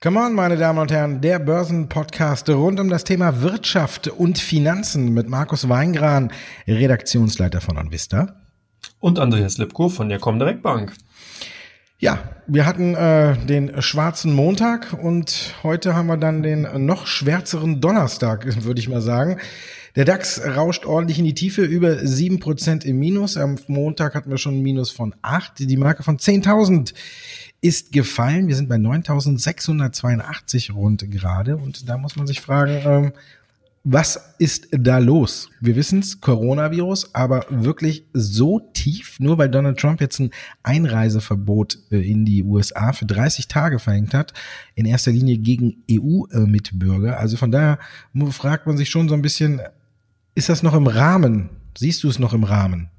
[0.00, 5.12] Come on, meine Damen und Herren, der Börsenpodcast rund um das Thema Wirtschaft und Finanzen
[5.14, 6.30] mit Markus Weingran,
[6.68, 8.36] Redaktionsleiter von Onvista.
[9.00, 10.92] Und Andreas Lipko von der Comdirect Bank.
[11.98, 17.80] Ja, wir hatten äh, den schwarzen Montag und heute haben wir dann den noch schwärzeren
[17.80, 19.38] Donnerstag, würde ich mal sagen.
[19.94, 23.36] Der DAX rauscht ordentlich in die Tiefe, über sieben Prozent im Minus.
[23.36, 25.58] Am Montag hatten wir schon ein Minus von acht.
[25.58, 26.94] Die Marke von 10.000
[27.60, 28.48] ist gefallen.
[28.48, 31.58] Wir sind bei 9.682 rund gerade.
[31.58, 33.12] Und da muss man sich fragen, ähm,
[33.84, 35.50] was ist da los?
[35.60, 40.30] Wir wissen es, Coronavirus, aber wirklich so tief, nur weil Donald Trump jetzt ein
[40.62, 44.32] Einreiseverbot äh, in die USA für 30 Tage verhängt hat,
[44.74, 47.18] in erster Linie gegen EU-Mitbürger.
[47.18, 47.78] Also von daher
[48.30, 49.60] fragt man sich schon so ein bisschen,
[50.34, 51.50] ist das noch im Rahmen?
[51.76, 52.90] Siehst du es noch im Rahmen?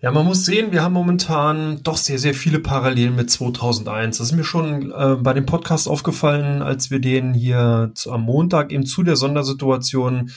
[0.00, 4.18] Ja, man muss sehen, wir haben momentan doch sehr, sehr viele Parallelen mit 2001.
[4.18, 8.22] Das ist mir schon äh, bei dem Podcast aufgefallen, als wir den hier zu, am
[8.22, 10.30] Montag eben zu der Sondersituation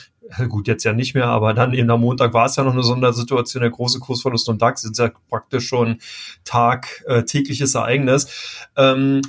[0.48, 2.82] gut, jetzt ja nicht mehr, aber dann eben am Montag war es ja noch eine
[2.82, 5.98] Sondersituation, der große Kursverlust und DAX ist ja praktisch schon
[6.44, 8.68] Tag, äh, tägliches Ereignis.
[8.76, 9.22] Ähm,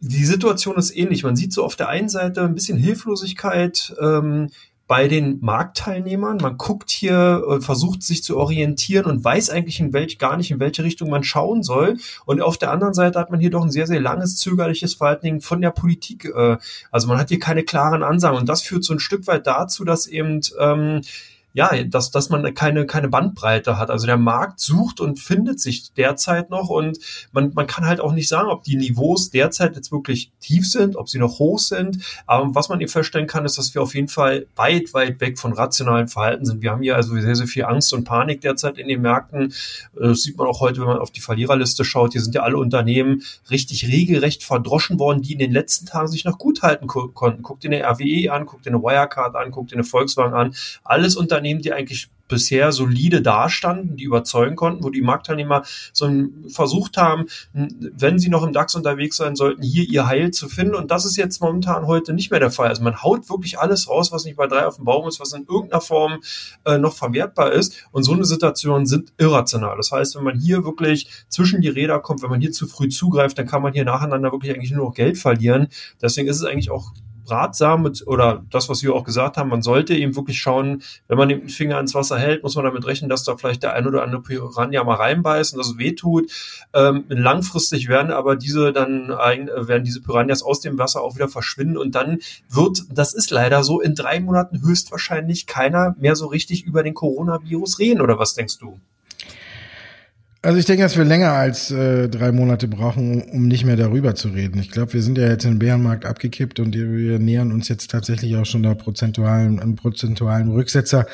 [0.00, 1.24] die Situation ist ähnlich.
[1.24, 4.50] Man sieht so auf der einen Seite ein bisschen Hilflosigkeit, ähm,
[4.86, 6.38] bei den Marktteilnehmern.
[6.40, 10.50] Man guckt hier, äh, versucht sich zu orientieren und weiß eigentlich in welch, gar nicht,
[10.50, 11.96] in welche Richtung man schauen soll.
[12.24, 15.40] Und auf der anderen Seite hat man hier doch ein sehr, sehr langes, zögerliches Verhalten
[15.40, 16.26] von der Politik.
[16.26, 16.58] Äh,
[16.90, 18.38] also man hat hier keine klaren Ansagen.
[18.38, 21.00] Und das führt so ein Stück weit dazu, dass eben ähm,
[21.56, 23.88] ja, dass, dass man keine, keine Bandbreite hat.
[23.88, 26.98] Also der Markt sucht und findet sich derzeit noch und
[27.32, 30.96] man, man kann halt auch nicht sagen, ob die Niveaus derzeit jetzt wirklich tief sind,
[30.96, 32.04] ob sie noch hoch sind.
[32.26, 35.38] Aber was man eben feststellen kann, ist, dass wir auf jeden Fall weit, weit weg
[35.38, 36.60] von rationalen Verhalten sind.
[36.60, 39.54] Wir haben hier also sehr, sehr viel Angst und Panik derzeit in den Märkten.
[39.94, 42.12] Das sieht man auch heute, wenn man auf die Verliererliste schaut.
[42.12, 46.26] Hier sind ja alle Unternehmen richtig regelrecht verdroschen worden, die in den letzten Tagen sich
[46.26, 47.42] noch gut halten konnten.
[47.42, 50.54] Guckt dir eine RWE an, guckt dir eine Wirecard an, guckt dir eine Volkswagen an.
[50.84, 55.62] Alles Unternehmen, Unternehmen, die eigentlich bisher solide dastanden, die überzeugen konnten, wo die Marktteilnehmer
[55.92, 56.10] so
[56.48, 60.74] versucht haben, wenn sie noch im DAX unterwegs sein sollten, hier ihr Heil zu finden.
[60.74, 62.66] Und das ist jetzt momentan heute nicht mehr der Fall.
[62.68, 65.32] Also man haut wirklich alles raus, was nicht bei drei auf dem Baum ist, was
[65.34, 66.18] in irgendeiner Form
[66.64, 67.76] äh, noch verwertbar ist.
[67.92, 69.76] Und so eine Situation sind irrational.
[69.76, 72.88] Das heißt, wenn man hier wirklich zwischen die Räder kommt, wenn man hier zu früh
[72.88, 75.68] zugreift, dann kann man hier nacheinander wirklich eigentlich nur noch Geld verlieren.
[76.02, 76.92] Deswegen ist es eigentlich auch
[77.30, 81.18] ratsam mit, oder das, was wir auch gesagt haben, man sollte eben wirklich schauen, wenn
[81.18, 83.86] man den Finger ins Wasser hält, muss man damit rechnen, dass da vielleicht der ein
[83.86, 86.30] oder andere Piranha mal reinbeißt und dass es wehtut.
[86.74, 91.76] Ähm, langfristig werden aber diese dann werden diese Piranhas aus dem Wasser auch wieder verschwinden
[91.76, 96.64] und dann wird, das ist leider so, in drei Monaten höchstwahrscheinlich keiner mehr so richtig
[96.64, 98.78] über den Coronavirus reden, oder was denkst du?
[100.46, 104.14] Also ich denke, dass wir länger als äh, drei Monate brauchen, um nicht mehr darüber
[104.14, 104.60] zu reden.
[104.60, 108.36] Ich glaube, wir sind ja jetzt im Bärenmarkt abgekippt und wir nähern uns jetzt tatsächlich
[108.36, 111.08] auch schon der prozentualen, einen prozentualen Rücksetzer,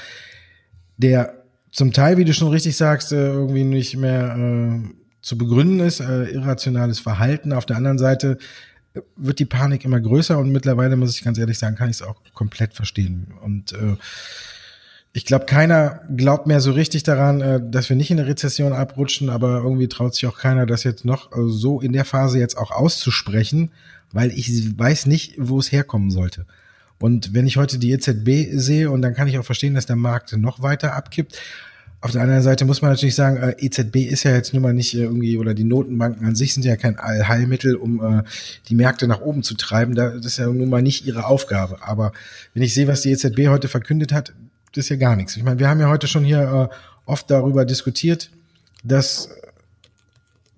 [0.99, 1.33] der
[1.71, 4.81] zum Teil, wie du schon richtig sagst, äh, irgendwie nicht mehr äh,
[5.23, 7.55] zu begründen ist, äh, irrationales Verhalten.
[7.55, 8.37] Auf der anderen Seite
[9.17, 12.03] wird die Panik immer größer und mittlerweile, muss ich ganz ehrlich sagen, kann ich es
[12.03, 13.33] auch komplett verstehen.
[13.41, 13.97] Und äh,
[15.15, 18.73] ich glaube, keiner glaubt mehr so richtig daran, äh, dass wir nicht in eine Rezession
[18.73, 22.39] abrutschen, aber irgendwie traut sich auch keiner, das jetzt noch äh, so in der Phase
[22.39, 23.71] jetzt auch auszusprechen,
[24.13, 26.47] weil ich weiß nicht, wo es herkommen sollte.
[26.99, 29.97] Und wenn ich heute die EZB sehe, und dann kann ich auch verstehen, dass der
[29.97, 31.39] Markt noch weiter abkippt.
[32.01, 34.73] Auf der anderen Seite muss man natürlich sagen, äh, EZB ist ja jetzt nun mal
[34.73, 38.25] nicht irgendwie, oder die Notenbanken an sich sind ja kein Allheilmittel, um
[38.69, 39.95] die Märkte nach oben zu treiben.
[39.95, 41.83] Das ist ja nun mal nicht ihre Aufgabe.
[41.83, 42.13] Aber
[42.55, 44.33] wenn ich sehe, was die EZB heute verkündet hat,
[44.75, 45.37] das ist ja gar nichts.
[45.37, 46.75] Ich meine, wir haben ja heute schon hier äh,
[47.07, 48.31] oft darüber diskutiert,
[48.85, 49.29] dass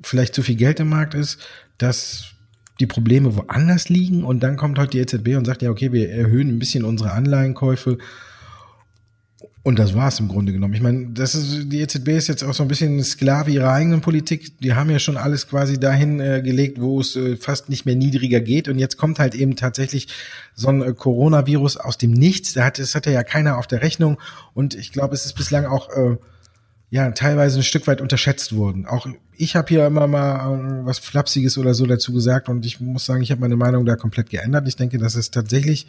[0.03, 1.39] vielleicht zu viel Geld im Markt ist,
[1.79, 2.35] dass
[2.81, 6.11] die Probleme woanders liegen und dann kommt halt die EZB und sagt ja, okay, wir
[6.11, 7.99] erhöhen ein bisschen unsere Anleihenkäufe
[9.65, 10.75] und das war es im Grunde genommen.
[10.75, 14.03] Ich meine, das ist, die EZB ist jetzt auch so ein bisschen Sklave ihrer eigenen
[14.03, 14.61] Politik.
[14.61, 17.97] Die haben ja schon alles quasi dahin äh, gelegt, wo es äh, fast nicht mehr
[17.97, 18.69] niedriger geht.
[18.69, 20.09] Und jetzt kommt halt eben tatsächlich
[20.55, 22.53] so ein äh, Coronavirus aus dem Nichts.
[22.53, 24.19] Da hat, das hatte ja keiner auf der Rechnung.
[24.53, 26.19] Und ich glaube, es ist bislang auch äh,
[26.91, 28.85] ja teilweise ein Stück weit unterschätzt worden.
[28.85, 32.51] Auch ich habe hier immer mal äh, was Flapsiges oder so dazu gesagt.
[32.51, 34.69] Und ich muss sagen, ich habe meine Meinung da komplett geändert.
[34.69, 35.87] Ich denke, dass es tatsächlich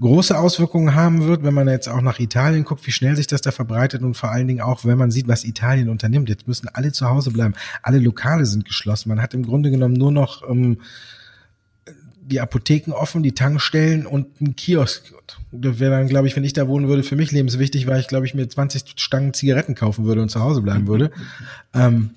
[0.00, 3.42] große Auswirkungen haben wird, wenn man jetzt auch nach Italien guckt, wie schnell sich das
[3.42, 6.28] da verbreitet und vor allen Dingen auch, wenn man sieht, was Italien unternimmt.
[6.28, 9.10] Jetzt müssen alle zu Hause bleiben, alle Lokale sind geschlossen.
[9.10, 10.78] Man hat im Grunde genommen nur noch ähm,
[12.22, 15.12] die Apotheken offen, die Tankstellen und ein Kiosk.
[15.52, 18.08] Das wäre dann, glaube ich, wenn ich da wohnen würde, für mich lebenswichtig, weil ich,
[18.08, 21.10] glaube ich, mir 20 Stangen Zigaretten kaufen würde und zu Hause bleiben würde.
[21.72, 22.10] Ähm,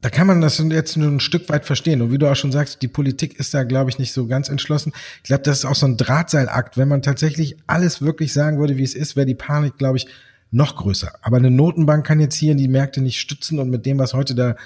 [0.00, 2.02] da kann man das jetzt nur ein Stück weit verstehen.
[2.02, 4.48] Und wie du auch schon sagst, die Politik ist da, glaube ich, nicht so ganz
[4.48, 4.92] entschlossen.
[5.18, 6.76] Ich glaube, das ist auch so ein Drahtseilakt.
[6.76, 10.06] Wenn man tatsächlich alles wirklich sagen würde, wie es ist, wäre die Panik, glaube ich,
[10.50, 11.12] noch größer.
[11.22, 14.34] Aber eine Notenbank kann jetzt hier die Märkte nicht stützen und mit dem, was heute
[14.34, 14.56] da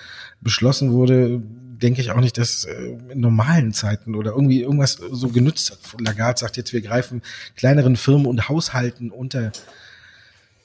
[0.40, 1.42] beschlossen wurde,
[1.82, 6.00] denke ich auch nicht, dass äh, in normalen Zeiten oder irgendwie irgendwas so genützt hat.
[6.00, 7.22] Lagarde sagt jetzt, wir greifen
[7.56, 9.50] kleineren Firmen und Haushalten unter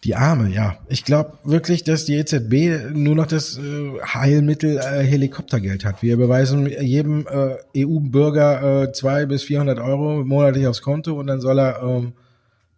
[0.03, 0.77] die Arme, ja.
[0.87, 6.03] Ich glaube wirklich, dass die EZB nur noch das äh, Heilmittel äh, Helikoptergeld hat.
[6.03, 11.41] Wir beweisen jedem äh, EU-Bürger äh, zwei bis 400 Euro monatlich aufs Konto und dann
[11.41, 12.13] soll er ähm,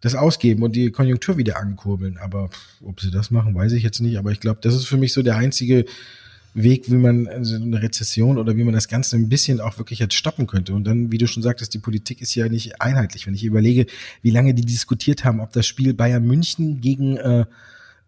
[0.00, 2.18] das ausgeben und die Konjunktur wieder ankurbeln.
[2.18, 4.18] Aber pff, ob sie das machen, weiß ich jetzt nicht.
[4.18, 5.84] Aber ich glaube, das ist für mich so der einzige
[6.54, 10.00] Weg, wie man also eine Rezession oder wie man das Ganze ein bisschen auch wirklich
[10.00, 10.74] jetzt stoppen könnte.
[10.74, 13.26] Und dann, wie du schon sagtest, die Politik ist ja nicht einheitlich.
[13.26, 13.86] Wenn ich überlege,
[14.22, 17.44] wie lange die diskutiert haben, ob das Spiel Bayern München gegen äh,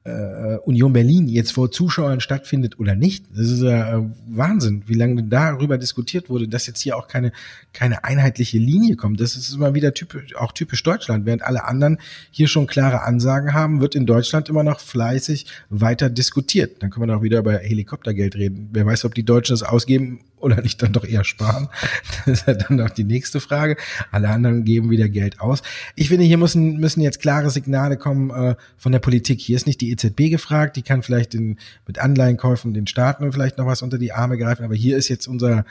[0.04, 3.24] äh, Union Berlin jetzt vor Zuschauern stattfindet oder nicht.
[3.34, 7.32] Das ist ja äh, Wahnsinn, wie lange darüber diskutiert wurde, dass jetzt hier auch keine,
[7.72, 9.20] keine einheitliche Linie kommt.
[9.20, 11.24] Das ist immer wieder typisch, auch typisch Deutschland.
[11.24, 11.98] Während alle anderen
[12.30, 16.82] hier schon klare Ansagen haben, wird in Deutschland immer noch fleißig weiter diskutiert.
[16.82, 18.70] Dann können wir doch wieder über Helikoptergeld reden.
[18.72, 21.68] Wer weiß, ob die Deutschen das ausgeben oder nicht dann doch eher sparen?
[22.24, 23.76] Das ist ja dann noch die nächste Frage.
[24.10, 25.62] Alle anderen geben wieder Geld aus.
[25.96, 29.40] Ich finde, hier müssen, müssen jetzt klare Signale kommen äh, von der Politik.
[29.40, 33.58] Hier ist nicht die EZB gefragt, die kann vielleicht den, mit Anleihenkäufen den Staaten vielleicht
[33.58, 35.64] noch was unter die Arme greifen, aber hier ist jetzt unser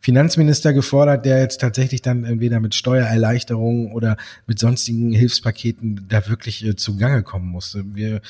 [0.00, 4.16] Finanzminister gefordert, der jetzt tatsächlich dann entweder mit Steuererleichterungen oder
[4.46, 7.84] mit sonstigen Hilfspaketen da wirklich äh, zugange kommen musste.
[7.94, 8.20] Wir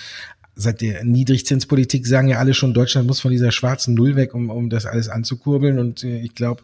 [0.58, 4.50] seit der Niedrigzinspolitik sagen ja alle schon, Deutschland muss von dieser schwarzen Null weg, um,
[4.50, 5.78] um das alles anzukurbeln.
[5.78, 6.62] Und äh, ich glaube,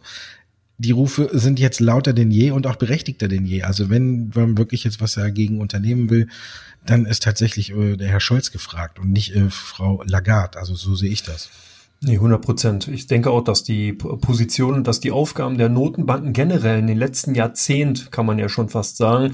[0.77, 3.63] die Rufe sind jetzt lauter denn je und auch berechtigter denn je.
[3.63, 6.27] Also wenn man wirklich jetzt was dagegen unternehmen will,
[6.85, 10.59] dann ist tatsächlich äh, der Herr Scholz gefragt und nicht äh, Frau Lagarde.
[10.59, 11.49] Also so sehe ich das.
[12.07, 12.87] Nee, 100 Prozent.
[12.87, 17.33] Ich denke auch, dass die Positionen, dass die Aufgaben der Notenbanken generell in den letzten
[17.33, 19.33] Jahrzehnt, kann man ja schon fast sagen,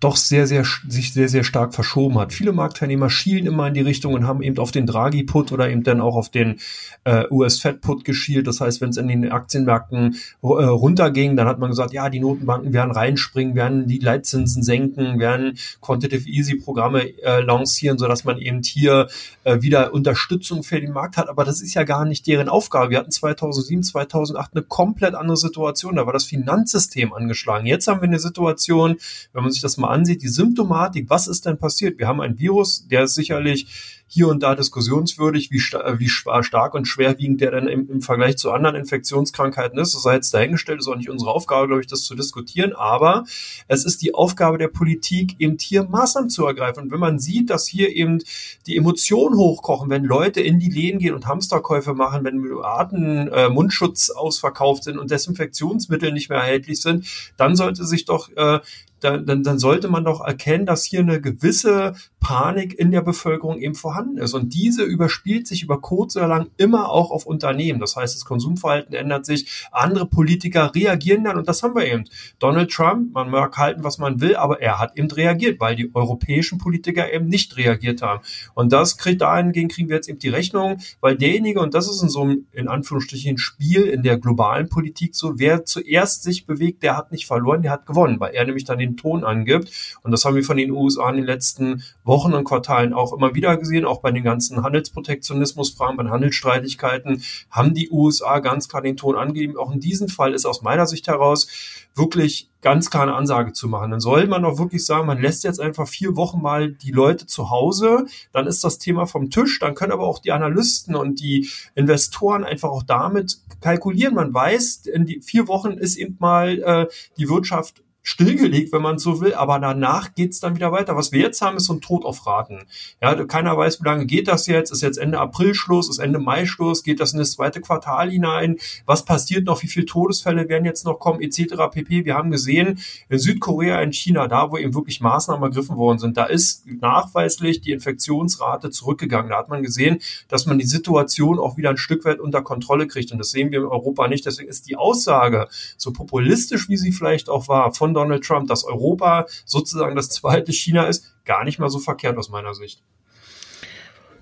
[0.00, 2.32] doch sehr, sehr, sich sehr, sehr stark verschoben hat.
[2.32, 5.82] Viele Marktteilnehmer schielen immer in die Richtung und haben eben auf den Draghi-Put oder eben
[5.82, 6.58] dann auch auf den
[7.04, 8.46] äh, US-Fed-Put geschielt.
[8.46, 12.18] Das heißt, wenn es in den Aktienmärkten äh, runterging, dann hat man gesagt, ja, die
[12.18, 18.62] Notenbanken werden reinspringen, werden die Leitzinsen senken, werden Quantitative Easy-Programme äh, lancieren, sodass man eben
[18.62, 19.08] hier
[19.44, 21.28] äh, wieder Unterstützung für den Markt hat.
[21.28, 22.90] Aber das ist ja gar nicht deren Aufgabe.
[22.90, 25.96] Wir hatten 2007, 2008 eine komplett andere Situation.
[25.96, 27.66] Da war das Finanzsystem angeschlagen.
[27.66, 28.96] Jetzt haben wir eine Situation,
[29.32, 31.98] wenn man sich das mal ansieht, die Symptomatik, was ist denn passiert?
[31.98, 36.88] Wir haben ein Virus, der ist sicherlich hier und da diskussionswürdig, wie, wie stark und
[36.88, 39.94] schwerwiegend der dann im, im Vergleich zu anderen Infektionskrankheiten ist.
[39.94, 42.72] Das sei jetzt dahingestellt, ist auch nicht unsere Aufgabe, glaube ich, das zu diskutieren.
[42.72, 43.22] Aber
[43.68, 46.82] es ist die Aufgabe der Politik, eben hier Maßnahmen zu ergreifen.
[46.82, 48.18] Und wenn man sieht, dass hier eben
[48.66, 53.48] die Emotionen hochkochen, wenn Leute in die Läden gehen und Hamsterkäufe machen, wenn Milliarden äh,
[53.48, 57.06] Mundschutz ausverkauft sind und Desinfektionsmittel nicht mehr erhältlich sind,
[57.36, 58.58] dann sollte sich doch äh,
[59.00, 63.58] dann, dann, dann sollte man doch erkennen, dass hier eine gewisse Panik in der Bevölkerung
[63.58, 64.34] eben vorhanden ist.
[64.34, 67.80] Und diese überspielt sich über kurz oder lang immer auch auf Unternehmen.
[67.80, 72.04] Das heißt, das Konsumverhalten ändert sich, andere Politiker reagieren dann und das haben wir eben.
[72.38, 75.90] Donald Trump, man mag halten, was man will, aber er hat eben reagiert, weil die
[75.94, 78.22] europäischen Politiker eben nicht reagiert haben.
[78.54, 82.02] Und das kriegt dahingehend kriegen wir jetzt eben die Rechnung, weil derjenige, und das ist
[82.02, 86.82] in so einem, in Anführungsstrichen, Spiel in der globalen Politik so, wer zuerst sich bewegt,
[86.82, 89.70] der hat nicht verloren, der hat gewonnen, weil er nämlich dann den Ton angibt.
[90.02, 93.34] Und das haben wir von den USA in den letzten Wochen und Quartalen auch immer
[93.34, 98.96] wieder gesehen, auch bei den ganzen Handelsprotektionismusfragen, bei Handelsstreitigkeiten haben die USA ganz klar den
[98.96, 99.56] Ton angegeben.
[99.56, 101.48] Auch in diesem Fall ist aus meiner Sicht heraus
[101.94, 103.90] wirklich ganz klar eine Ansage zu machen.
[103.90, 107.26] Dann soll man doch wirklich sagen, man lässt jetzt einfach vier Wochen mal die Leute
[107.26, 111.20] zu Hause, dann ist das Thema vom Tisch, dann können aber auch die Analysten und
[111.20, 114.14] die Investoren einfach auch damit kalkulieren.
[114.14, 118.98] Man weiß, in die vier Wochen ist eben mal äh, die Wirtschaft stillgelegt, wenn man
[118.98, 120.96] so will, aber danach geht's dann wieder weiter.
[120.96, 122.66] Was wir jetzt haben, ist so ein Tod auf Raten.
[123.02, 124.72] Ja, keiner weiß, wie lange geht das jetzt?
[124.72, 125.88] Ist jetzt Ende April Schluss?
[125.90, 126.82] Ist Ende Mai Schluss?
[126.82, 128.56] Geht das in das zweite Quartal hinein?
[128.86, 129.62] Was passiert noch?
[129.62, 131.20] Wie viele Todesfälle werden jetzt noch kommen?
[131.20, 131.54] Etc.
[131.70, 132.04] pp.
[132.04, 132.78] Wir haben gesehen,
[133.08, 137.60] in Südkorea, in China, da wo eben wirklich Maßnahmen ergriffen worden sind, da ist nachweislich
[137.60, 139.30] die Infektionsrate zurückgegangen.
[139.30, 142.86] Da hat man gesehen, dass man die Situation auch wieder ein Stück weit unter Kontrolle
[142.86, 143.12] kriegt.
[143.12, 144.24] Und das sehen wir in Europa nicht.
[144.24, 148.64] Deswegen ist die Aussage, so populistisch wie sie vielleicht auch war, von Donald Trump, dass
[148.64, 152.82] Europa sozusagen das zweite China ist, gar nicht mal so verkehrt aus meiner Sicht.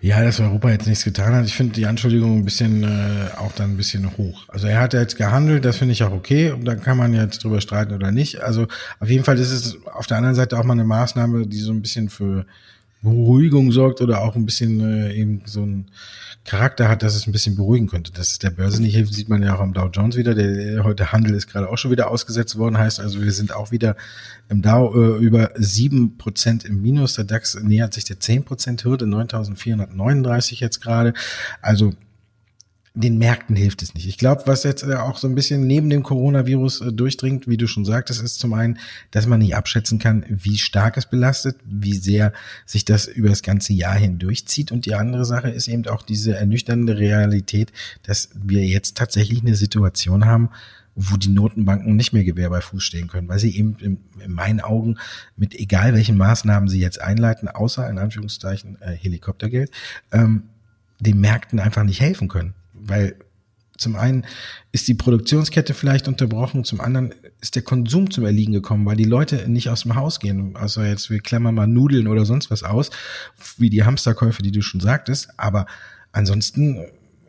[0.00, 1.44] Ja, dass Europa jetzt nichts getan hat.
[1.46, 4.44] Ich finde die Anschuldigung ein bisschen äh, auch dann ein bisschen hoch.
[4.46, 6.52] Also er hat jetzt gehandelt, das finde ich auch okay.
[6.52, 8.40] Und dann kann man jetzt drüber streiten oder nicht.
[8.40, 8.68] Also
[9.00, 11.72] auf jeden Fall ist es auf der anderen Seite auch mal eine Maßnahme, die so
[11.72, 12.46] ein bisschen für
[13.02, 15.86] Beruhigung sorgt oder auch ein bisschen äh, eben so ein
[16.44, 18.12] Charakter hat, dass es ein bisschen beruhigen könnte.
[18.12, 20.34] Dass es der Börse nicht hilft, sieht man ja auch am Dow Jones wieder.
[20.34, 23.54] Der, der heute Handel ist gerade auch schon wieder ausgesetzt worden, heißt also, wir sind
[23.54, 23.96] auch wieder
[24.48, 27.14] im Dow äh, über sieben Prozent im Minus.
[27.14, 31.12] Der DAX nähert sich der zehn Prozent Hürde, 9.439 jetzt gerade.
[31.60, 31.92] Also
[33.00, 34.08] den Märkten hilft es nicht.
[34.08, 37.56] Ich glaube, was jetzt äh, auch so ein bisschen neben dem Coronavirus äh, durchdringt, wie
[37.56, 38.78] du schon sagtest, ist zum einen,
[39.12, 42.32] dass man nicht abschätzen kann, wie stark es belastet, wie sehr
[42.66, 44.72] sich das über das ganze Jahr hindurchzieht.
[44.72, 49.54] Und die andere Sache ist eben auch diese ernüchternde Realität, dass wir jetzt tatsächlich eine
[49.54, 50.50] Situation haben,
[50.96, 54.32] wo die Notenbanken nicht mehr Gewehr bei Fuß stehen können, weil sie eben in, in
[54.32, 54.96] meinen Augen
[55.36, 59.70] mit egal welchen Maßnahmen sie jetzt einleiten, außer in Anführungszeichen äh, Helikoptergeld,
[60.10, 60.44] ähm,
[60.98, 63.16] den Märkten einfach nicht helfen können weil
[63.78, 64.24] zum einen
[64.72, 69.04] ist die Produktionskette vielleicht unterbrochen, zum anderen ist der Konsum zum Erliegen gekommen, weil die
[69.04, 70.56] Leute nicht aus dem Haus gehen.
[70.56, 72.90] Also jetzt, wir klammern mal Nudeln oder sonst was aus,
[73.56, 75.28] wie die Hamsterkäufe, die du schon sagtest.
[75.36, 75.66] Aber
[76.10, 76.86] ansonsten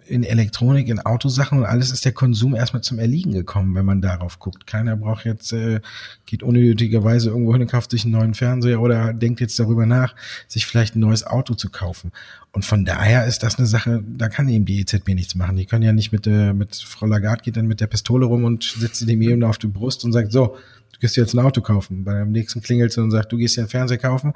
[0.10, 4.01] in Elektronik, in Autosachen und alles ist der Konsum erstmal zum Erliegen gekommen, wenn man
[4.01, 4.66] darauf guckt.
[4.66, 5.82] Keiner braucht jetzt, äh,
[6.25, 10.16] geht unnötigerweise irgendwo hin und kauft sich einen neuen Fernseher oder denkt jetzt darüber nach,
[10.48, 12.12] sich vielleicht ein neues Auto zu kaufen.
[12.51, 15.56] Und von daher ist das eine Sache, da kann eben die EZB nichts machen.
[15.56, 18.44] Die können ja nicht mit, äh, mit Frau Lagarde geht dann mit der Pistole rum
[18.44, 20.58] und sitzt dem eben auf die Brust und sagt, so,
[20.92, 22.04] du gehst jetzt ein Auto kaufen.
[22.04, 24.34] Beim nächsten klingelt sie und sagt, du gehst ja einen Fernseher kaufen.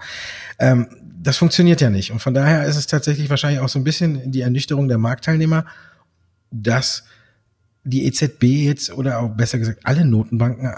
[0.60, 0.88] Ähm,
[1.24, 2.12] das funktioniert ja nicht.
[2.12, 5.66] Und von daher ist es tatsächlich wahrscheinlich auch so ein bisschen die Ernüchterung der Marktteilnehmer,
[6.52, 7.06] dass
[7.86, 10.74] die EZB jetzt oder auch besser gesagt alle Notenbanken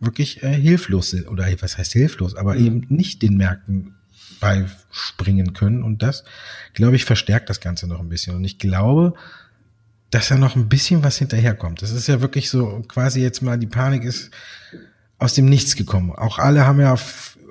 [0.00, 2.66] wirklich äh, hilflos sind oder was heißt hilflos, aber mhm.
[2.66, 3.94] eben nicht den Märkten
[4.40, 6.24] beispringen können und das,
[6.72, 9.12] glaube ich, verstärkt das Ganze noch ein bisschen und ich glaube,
[10.10, 11.82] dass da noch ein bisschen was hinterherkommt.
[11.82, 14.30] Das ist ja wirklich so quasi jetzt mal die Panik ist
[15.18, 16.10] aus dem Nichts gekommen.
[16.12, 16.96] Auch alle haben ja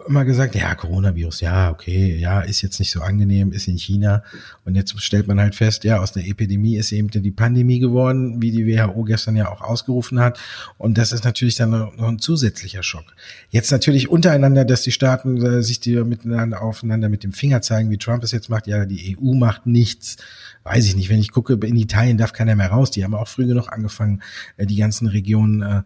[0.09, 4.23] immer gesagt, ja, Coronavirus, ja, okay, ja, ist jetzt nicht so angenehm, ist in China.
[4.65, 8.41] Und jetzt stellt man halt fest, ja, aus der Epidemie ist eben die Pandemie geworden,
[8.41, 10.39] wie die WHO gestern ja auch ausgerufen hat.
[10.77, 13.05] Und das ist natürlich dann noch ein zusätzlicher Schock.
[13.49, 17.91] Jetzt natürlich untereinander, dass die Staaten äh, sich die miteinander aufeinander mit dem Finger zeigen,
[17.91, 18.67] wie Trump es jetzt macht.
[18.67, 20.17] Ja, die EU macht nichts.
[20.63, 21.09] Weiß ich nicht.
[21.09, 22.91] Wenn ich gucke, in Italien darf keiner mehr raus.
[22.91, 24.21] Die haben auch früh genug angefangen,
[24.57, 25.83] äh, die ganzen Regionen äh,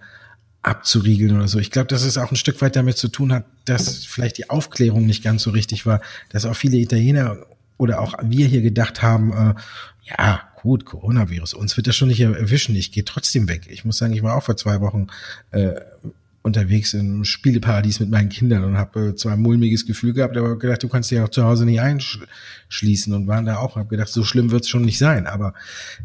[0.64, 1.60] abzuriegeln oder so.
[1.60, 4.50] Ich glaube, dass es auch ein Stück weit damit zu tun hat, dass vielleicht die
[4.50, 7.38] Aufklärung nicht ganz so richtig war, dass auch viele Italiener
[7.78, 9.54] oder auch wir hier gedacht haben, äh,
[10.18, 13.68] ja, gut, Coronavirus, uns wird das schon nicht erwischen, ich gehe trotzdem weg.
[13.70, 15.08] Ich muss sagen, ich war auch vor zwei Wochen
[15.52, 15.74] äh,
[16.44, 20.60] unterwegs im Spieleparadies mit meinen Kindern und habe äh, zwar ein mulmiges Gefühl gehabt, aber
[20.60, 24.10] gedacht, du kannst dich auch zu Hause nicht einschließen und waren da auch, habe gedacht,
[24.10, 25.26] so schlimm wird es schon nicht sein.
[25.26, 25.54] Aber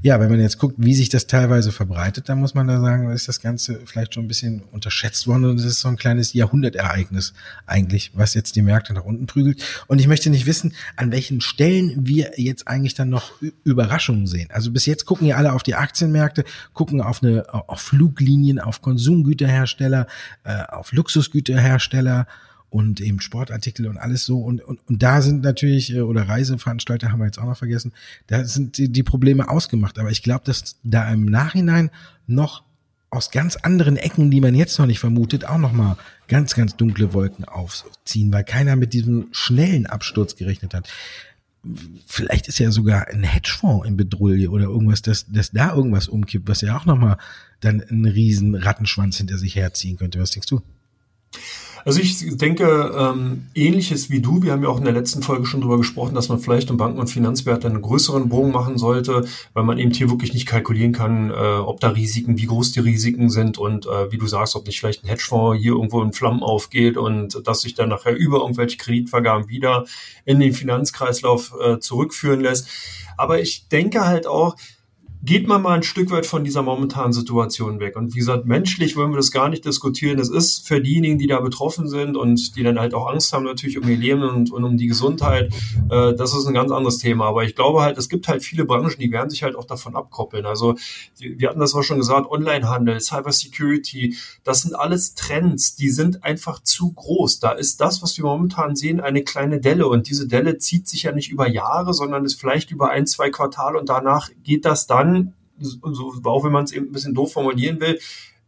[0.01, 3.11] ja, wenn man jetzt guckt, wie sich das teilweise verbreitet, dann muss man da sagen,
[3.11, 6.33] ist das Ganze vielleicht schon ein bisschen unterschätzt worden und es ist so ein kleines
[6.33, 7.35] Jahrhundertereignis
[7.67, 9.61] eigentlich, was jetzt die Märkte nach unten prügelt.
[9.89, 13.33] Und ich möchte nicht wissen, an welchen Stellen wir jetzt eigentlich dann noch
[13.65, 14.51] Überraschungen sehen.
[14.53, 18.83] Also bis jetzt gucken ja alle auf die Aktienmärkte, gucken auf eine auf Fluglinien, auf
[18.83, 20.07] Konsumgüterhersteller,
[20.45, 22.27] äh, auf Luxusgüterhersteller
[22.71, 24.41] und eben Sportartikel und alles so.
[24.41, 27.93] Und, und, und da sind natürlich, äh, oder Reiseveranstalter haben wir jetzt auch noch vergessen,
[28.27, 29.99] da sind die, die Probleme ausgemacht.
[29.99, 31.91] Aber ich glaube, dass da im Nachhinein
[32.27, 32.63] noch
[33.11, 36.77] aus ganz anderen Ecken, die man jetzt noch nicht vermutet, auch noch mal ganz, ganz
[36.77, 40.89] dunkle Wolken aufziehen, weil keiner mit diesem schnellen Absturz gerechnet hat.
[42.07, 46.49] Vielleicht ist ja sogar ein Hedgefonds in Bedrulle oder irgendwas, dass, dass da irgendwas umkippt,
[46.49, 47.19] was ja auch noch mal
[47.61, 50.21] dann einen riesen Rattenschwanz hinter sich herziehen könnte.
[50.21, 50.63] Was denkst du?
[51.85, 55.47] Also ich denke, ähm, ähnliches wie du, wir haben ja auch in der letzten Folge
[55.47, 59.27] schon drüber gesprochen, dass man vielleicht im Banken- und Finanzwert einen größeren Bogen machen sollte,
[59.55, 62.81] weil man eben hier wirklich nicht kalkulieren kann, äh, ob da Risiken, wie groß die
[62.81, 66.13] Risiken sind und äh, wie du sagst, ob nicht vielleicht ein Hedgefonds hier irgendwo in
[66.13, 69.85] Flammen aufgeht und dass sich dann nachher über irgendwelche Kreditvergaben wieder
[70.25, 72.69] in den Finanzkreislauf äh, zurückführen lässt.
[73.17, 74.57] Aber ich denke halt auch,
[75.23, 77.97] geht man mal ein Stück weit von dieser momentanen Situation weg.
[77.97, 80.19] Und wie gesagt, menschlich wollen wir das gar nicht diskutieren.
[80.19, 83.45] Es ist für diejenigen, die da betroffen sind und die dann halt auch Angst haben
[83.45, 85.53] natürlich um ihr Leben und, und um die Gesundheit,
[85.91, 87.27] äh, das ist ein ganz anderes Thema.
[87.27, 89.97] Aber ich glaube halt, es gibt halt viele Branchen, die werden sich halt auch davon
[89.97, 90.47] abkoppeln.
[90.47, 90.77] Also
[91.19, 96.63] wir hatten das auch schon gesagt, Onlinehandel, Cybersecurity, das sind alles Trends, die sind einfach
[96.63, 97.41] zu groß.
[97.41, 99.89] Da ist das, was wir momentan sehen, eine kleine Delle.
[99.89, 103.31] Und diese Delle zieht sich ja nicht über Jahre, sondern ist vielleicht über ein, zwei
[103.31, 105.08] Quartale und danach geht das dann
[105.61, 107.99] so, auch wenn man es eben ein bisschen doof formulieren will,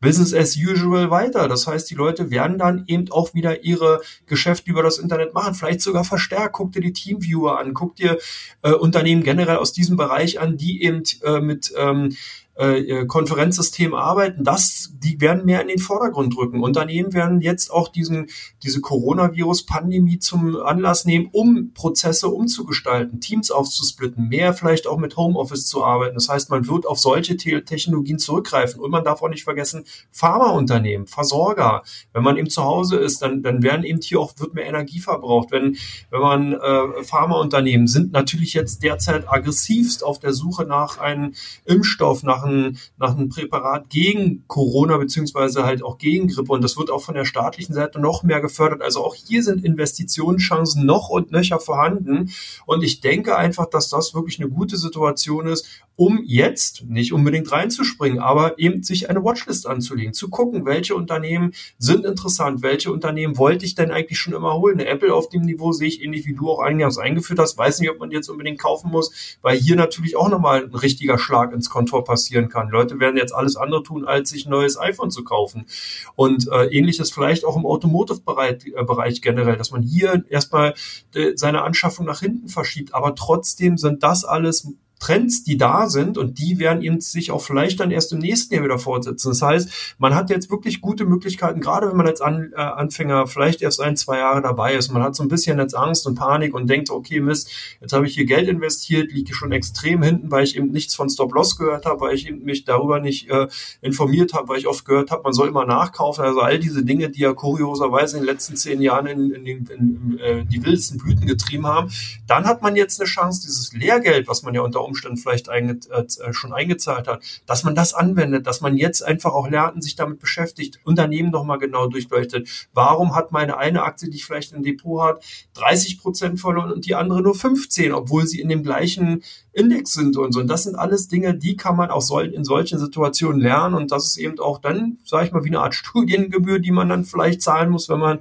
[0.01, 1.47] Business as usual weiter.
[1.47, 5.55] Das heißt, die Leute werden dann eben auch wieder ihre Geschäfte über das Internet machen,
[5.55, 6.55] vielleicht sogar verstärkt.
[6.55, 8.19] Guck dir die Teamviewer an, guck dir
[8.63, 12.17] äh, Unternehmen generell aus diesem Bereich an, die eben äh, mit ähm,
[12.61, 16.63] äh, Konferenzsystem arbeiten, das, die werden mehr in den Vordergrund rücken.
[16.63, 18.27] Unternehmen werden jetzt auch diesen,
[18.63, 25.67] diese Coronavirus-Pandemie zum Anlass nehmen, um Prozesse umzugestalten, Teams aufzusplitten, mehr vielleicht auch mit Homeoffice
[25.67, 26.15] zu arbeiten.
[26.15, 28.81] Das heißt, man wird auf solche Technologien zurückgreifen.
[28.81, 31.83] Und man darf auch nicht vergessen, Pharmaunternehmen, Versorger.
[32.13, 35.01] Wenn man eben zu Hause ist, dann, dann werden eben hier auch, wird mehr Energie
[35.01, 35.51] verbraucht.
[35.51, 35.77] Wenn,
[36.11, 41.33] wenn man äh, Pharmaunternehmen sind natürlich jetzt derzeit aggressivst auf der Suche nach einem
[41.65, 46.63] Impfstoff, nach einem ein, nach einem Präparat gegen Corona beziehungsweise halt auch gegen Grippe und
[46.63, 48.83] das wird auch von der staatlichen Seite noch mehr gefördert.
[48.83, 52.31] Also auch hier sind Investitionschancen noch und nöcher vorhanden
[52.67, 55.67] und ich denke einfach, dass das wirklich eine gute Situation ist,
[56.01, 61.53] um jetzt nicht unbedingt reinzuspringen, aber eben sich eine Watchlist anzulegen, zu gucken, welche Unternehmen
[61.77, 64.81] sind interessant, welche Unternehmen wollte ich denn eigentlich schon immer holen.
[64.81, 67.81] Eine Apple auf dem Niveau sehe ich ähnlich wie du auch eingangs eingeführt hast, weiß
[67.81, 71.53] nicht, ob man jetzt unbedingt kaufen muss, weil hier natürlich auch nochmal ein richtiger Schlag
[71.53, 72.03] ins Kontor
[72.41, 72.71] passieren kann.
[72.71, 75.67] Leute werden jetzt alles andere tun, als sich ein neues iPhone zu kaufen.
[76.15, 80.75] Und äh, ähnliches vielleicht auch im Automotive-Bereich äh, generell, dass man hier erstmal
[81.15, 82.95] äh, seine Anschaffung nach hinten verschiebt.
[82.95, 84.69] Aber trotzdem sind das alles
[85.01, 88.55] Trends, die da sind und die werden eben sich auch vielleicht dann erst im nächsten
[88.55, 89.31] Jahr wieder fortsetzen.
[89.31, 93.27] Das heißt, man hat jetzt wirklich gute Möglichkeiten, gerade wenn man als An äh, Anfänger
[93.27, 94.93] vielleicht erst ein, zwei Jahre dabei ist.
[94.93, 98.07] Man hat so ein bisschen jetzt Angst und Panik und denkt, okay, Mist, jetzt habe
[98.07, 101.87] ich hier Geld investiert, liege schon extrem hinten, weil ich eben nichts von Stop-Loss gehört
[101.87, 103.49] habe, weil ich eben mich darüber nicht äh,
[103.81, 106.25] informiert habe, weil ich oft gehört habe, man soll immer nachkaufen.
[106.25, 109.67] Also all diese Dinge, die ja kurioserweise in den letzten zehn Jahren in, in, in,
[109.67, 111.91] in äh, die wildesten Blüten getrieben haben.
[112.27, 115.79] Dann hat man jetzt eine Chance, dieses Lehrgeld, was man ja unter Umständen vielleicht einge
[115.91, 119.77] äh, äh, schon eingezahlt hat, dass man das anwendet, dass man jetzt einfach auch lernt
[119.77, 122.69] und sich damit beschäftigt, Unternehmen nochmal genau durchleuchtet.
[122.75, 126.87] Warum hat meine eine Aktie, die ich vielleicht im Depot hat, 30 Prozent verloren und
[126.87, 130.41] die andere nur 15, obwohl sie in dem gleichen Index sind und so.
[130.41, 133.75] Und das sind alles Dinge, die kann man auch in solchen Situationen lernen.
[133.75, 136.89] Und das ist eben auch dann, sage ich mal, wie eine Art Studiengebühr, die man
[136.89, 138.21] dann vielleicht zahlen muss, wenn man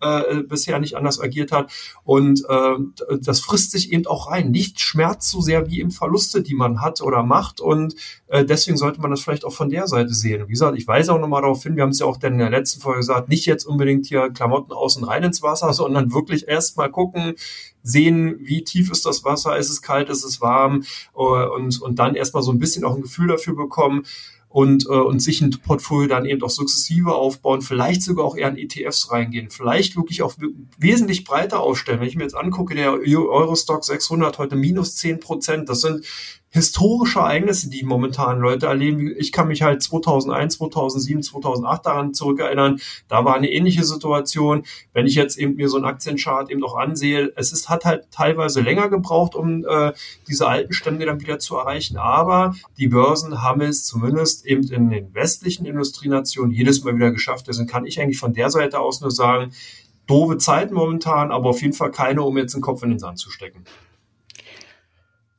[0.00, 1.72] äh, bisher nicht anders agiert hat.
[2.04, 4.50] Und äh, das frisst sich eben auch rein.
[4.50, 7.60] Nichts schmerzt so sehr wie im Verluste, die man hat oder macht.
[7.60, 7.94] Und
[8.28, 10.48] äh, deswegen sollte man das vielleicht auch von der Seite sehen.
[10.48, 12.38] Wie gesagt, ich weise auch nochmal darauf hin, wir haben es ja auch dann in
[12.38, 16.48] der letzten Folge gesagt, nicht jetzt unbedingt hier Klamotten außen rein ins Wasser, sondern wirklich
[16.48, 17.34] erst mal gucken,
[17.82, 21.98] sehen, wie tief ist das Wasser, ist es kalt, ist es warm äh, und, und
[21.98, 24.04] dann erstmal so ein bisschen auch ein Gefühl dafür bekommen,
[24.48, 28.48] und, äh, und sich ein Portfolio dann eben auch sukzessive aufbauen, vielleicht sogar auch eher
[28.48, 30.34] in ETFs reingehen, vielleicht wirklich auch
[30.78, 32.00] wesentlich breiter aufstellen.
[32.00, 36.06] Wenn ich mir jetzt angucke, der Eurostock 600 heute minus 10 Prozent, das sind
[36.50, 39.12] historische Ereignisse, die momentan Leute erleben.
[39.16, 42.80] Ich kann mich halt 2001, 2007, 2008 daran zurückerinnern.
[43.08, 44.64] Da war eine ähnliche Situation.
[44.92, 48.10] Wenn ich jetzt eben mir so einen Aktienchart eben auch ansehe, es ist, hat halt
[48.10, 49.92] teilweise länger gebraucht, um äh,
[50.26, 51.98] diese alten Stände dann wieder zu erreichen.
[51.98, 57.46] Aber die Börsen haben es zumindest eben in den westlichen Industrienationen jedes Mal wieder geschafft.
[57.48, 59.52] Deswegen kann ich eigentlich von der Seite aus nur sagen,
[60.06, 63.18] doofe Zeiten momentan, aber auf jeden Fall keine, um jetzt den Kopf in den Sand
[63.18, 63.64] zu stecken.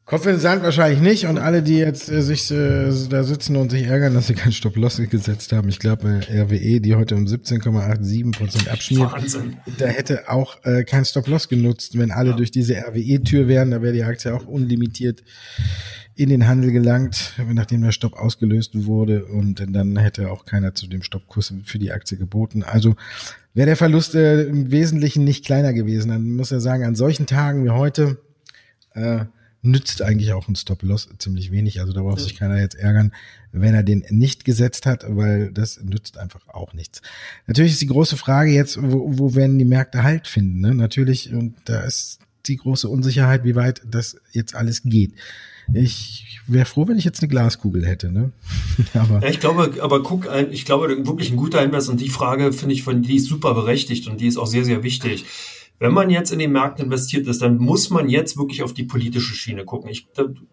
[0.10, 3.56] Kopf in den Sand wahrscheinlich nicht und alle, die jetzt äh, sich äh, da sitzen
[3.56, 7.16] und sich ärgern, dass sie keinen Stop-Loss gesetzt haben, ich glaube äh, RWE, die heute
[7.16, 9.58] um 17,87 Prozent abschmiert, Wahnsinn.
[9.78, 12.36] da hätte auch äh, kein Stop-Loss genutzt, wenn alle ja.
[12.36, 15.22] durch diese RWE-Tür wären, da wäre die Aktie auch unlimitiert
[16.16, 20.88] in den Handel gelangt, nachdem der Stopp ausgelöst wurde und dann hätte auch keiner zu
[20.88, 22.64] dem Stoppkurs für die Aktie geboten.
[22.64, 22.96] Also
[23.54, 26.10] wäre der Verlust äh, im Wesentlichen nicht kleiner gewesen.
[26.10, 28.18] Dann muss er sagen, an solchen Tagen wie heute
[28.96, 29.26] äh,
[29.62, 31.80] nützt eigentlich auch ein Stop-Loss ziemlich wenig.
[31.80, 33.12] Also da braucht sich keiner jetzt ärgern,
[33.52, 37.02] wenn er den nicht gesetzt hat, weil das nützt einfach auch nichts.
[37.48, 40.62] Natürlich ist die große Frage jetzt, wo, wo werden die Märkte Halt finden?
[40.62, 40.74] Ne?
[40.74, 45.14] Natürlich, und da ist die große Unsicherheit, wie weit das jetzt alles geht.
[45.74, 48.32] Ich wäre froh, wenn ich jetzt eine Glaskugel hätte, ne?
[48.96, 52.54] aber ja, ich glaube, aber guck, ich glaube wirklich ein guter Hinweis und die Frage
[52.54, 55.26] finde ich von die ist super berechtigt und die ist auch sehr sehr wichtig.
[55.80, 58.84] Wenn man jetzt in den Markt investiert ist, dann muss man jetzt wirklich auf die
[58.84, 59.90] politische Schiene gucken.
[59.90, 60.08] Ich,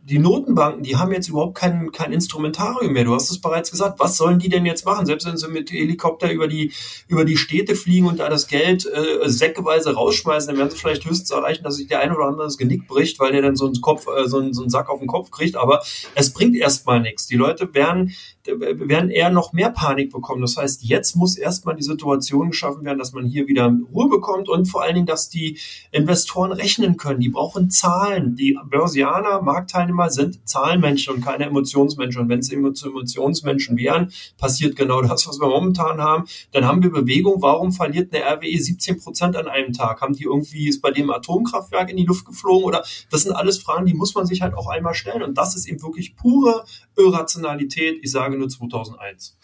[0.05, 3.05] die Notenbanken, die haben jetzt überhaupt kein, kein Instrumentarium mehr.
[3.05, 3.99] Du hast es bereits gesagt.
[3.99, 5.05] Was sollen die denn jetzt machen?
[5.05, 6.73] Selbst wenn sie mit Helikopter über die,
[7.09, 11.05] über die Städte fliegen und da das Geld äh, säckeweise rausschmeißen, dann werden sie vielleicht
[11.05, 13.67] höchstens erreichen, dass sich der ein oder andere das Genick bricht, weil der dann so
[13.67, 15.57] einen Kopf, äh, so, einen, so einen Sack auf den Kopf kriegt.
[15.57, 15.83] Aber
[16.15, 17.27] es bringt erstmal nichts.
[17.27, 18.13] Die Leute werden
[18.47, 20.41] werden eher noch mehr Panik bekommen.
[20.41, 24.49] Das heißt, jetzt muss erstmal die Situation geschaffen werden, dass man hier wieder Ruhe bekommt
[24.49, 25.59] und vor allen Dingen, dass die
[25.91, 27.21] Investoren rechnen können.
[27.21, 28.37] Die brauchen Zahlen.
[28.37, 32.23] Die Börsianer, Marktteilnehmer sind Zahlenmenschen und keine Emotionsmenschen.
[32.23, 36.25] Und wenn es Emotionsmenschen wären, passiert genau das, was wir momentan haben.
[36.53, 37.43] Dann haben wir Bewegung.
[37.43, 40.01] Warum verliert eine RWE 17 Prozent an einem Tag?
[40.01, 42.65] Haben die irgendwie, ist bei dem Atomkraftwerk in die Luft geflogen?
[42.65, 45.23] Oder das sind alles Fragen, die muss man sich halt auch einmal stellen.
[45.23, 46.65] Und das ist eben wirklich pure
[46.97, 47.99] Irrationalität.
[48.03, 49.39] Ich sage nur 2001.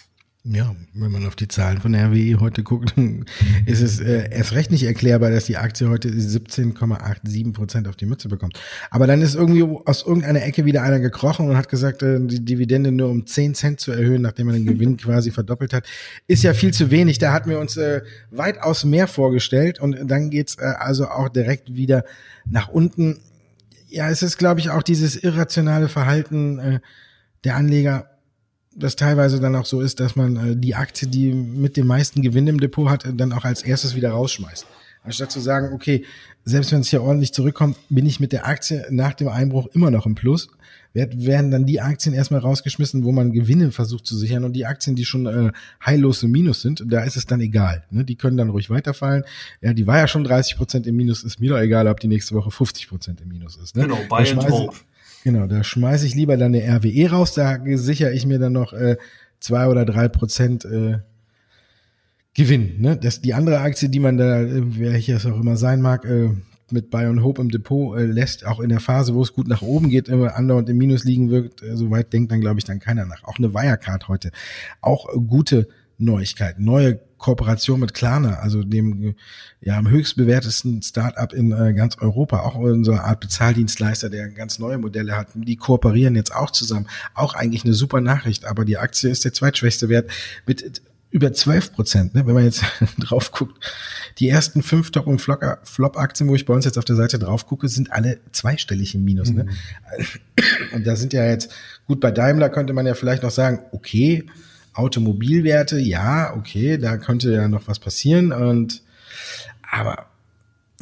[0.45, 2.95] Ja, wenn man auf die Zahlen von RWE heute guckt,
[3.67, 8.07] ist es äh, erst recht nicht erklärbar, dass die Aktie heute 17,87 Prozent auf die
[8.07, 8.59] Mütze bekommt.
[8.91, 12.45] Aber dann ist irgendwie aus irgendeiner Ecke wieder einer gekrochen und hat gesagt, äh, die
[12.45, 15.87] Dividende nur um 10 Cent zu erhöhen, nachdem man den Gewinn quasi verdoppelt hat,
[16.27, 17.21] ist ja viel zu wenig.
[17.21, 18.01] Da hatten wir uns äh,
[18.33, 22.05] weitaus mehr vorgestellt und dann geht's äh, also auch direkt wieder
[22.51, 23.21] nach unten.
[23.89, 26.81] Ja, es ist, glaube ich, auch dieses irrationale Verhalten äh,
[27.45, 28.12] der Anleger
[28.77, 32.23] das teilweise dann auch so ist, dass man äh, die Aktie, die mit dem meisten
[32.23, 34.67] Gewinn im Depot hat, dann auch als erstes wieder rausschmeißt.
[35.05, 36.05] Anstatt zu sagen, okay,
[36.45, 39.91] selbst wenn es hier ordentlich zurückkommt, bin ich mit der Aktie nach dem Einbruch immer
[39.91, 40.49] noch im Plus.
[40.95, 44.95] Werden dann die Aktien erstmal rausgeschmissen, wo man Gewinne versucht zu sichern und die Aktien,
[44.95, 45.51] die schon äh,
[45.85, 47.85] heillos im Minus sind, da ist es dann egal.
[47.91, 48.05] Ne?
[48.05, 49.25] Die können dann ruhig weiterfallen.
[49.63, 52.09] Ja, die war ja schon 30 Prozent im Minus, ist mir doch egal, ob die
[52.09, 53.75] nächste Woche 50 Prozent im Minus ist.
[53.75, 53.85] Ne?
[53.85, 54.85] Genau, buy and.
[55.25, 58.73] Genau, da schmeiße ich lieber dann eine RWE raus, da sichere ich mir dann noch
[58.73, 58.97] äh,
[59.41, 60.99] zwei oder drei Prozent äh,
[62.35, 62.81] Gewinn.
[62.81, 62.97] Ne?
[62.97, 66.05] Das, die andere Aktie, die man da, äh, wer ich es auch immer sein mag,
[66.05, 66.31] äh,
[66.71, 69.47] mit Buy and Hope im Depot äh, lässt, auch in der Phase, wo es gut
[69.47, 72.65] nach oben geht, immer andauernd im Minus liegen wird, äh, soweit denkt dann, glaube ich,
[72.65, 73.23] dann keiner nach.
[73.25, 74.33] Auch eine Wirecard heute.
[74.81, 76.65] Auch äh, gute Neuigkeiten.
[76.65, 79.15] Neue Kooperation mit Klarna, also dem
[79.61, 84.29] ja am höchst bewertesten Startup in äh, ganz Europa, auch so einer Art Bezahldienstleister, der
[84.29, 85.29] ganz neue Modelle hat.
[85.35, 86.89] Die kooperieren jetzt auch zusammen.
[87.15, 90.11] Auch eigentlich eine super Nachricht, aber die Aktie ist der zweitschwächste Wert
[90.47, 90.83] mit
[91.13, 92.27] über 12 Prozent, ne?
[92.27, 92.65] wenn man jetzt
[92.99, 93.63] drauf guckt.
[94.19, 97.47] Die ersten fünf Top- und Flop-Aktien, wo ich bei uns jetzt auf der Seite drauf
[97.47, 99.31] gucke, sind alle zweistellig im Minus.
[99.31, 99.45] Ne?
[99.45, 99.51] Mhm.
[99.51, 100.07] Ne?
[100.75, 101.53] Und da sind ja jetzt,
[101.87, 104.27] gut, bei Daimler könnte man ja vielleicht noch sagen, okay,
[104.75, 108.83] Automobilwerte, ja, okay, da könnte ja noch was passieren und
[109.71, 110.07] aber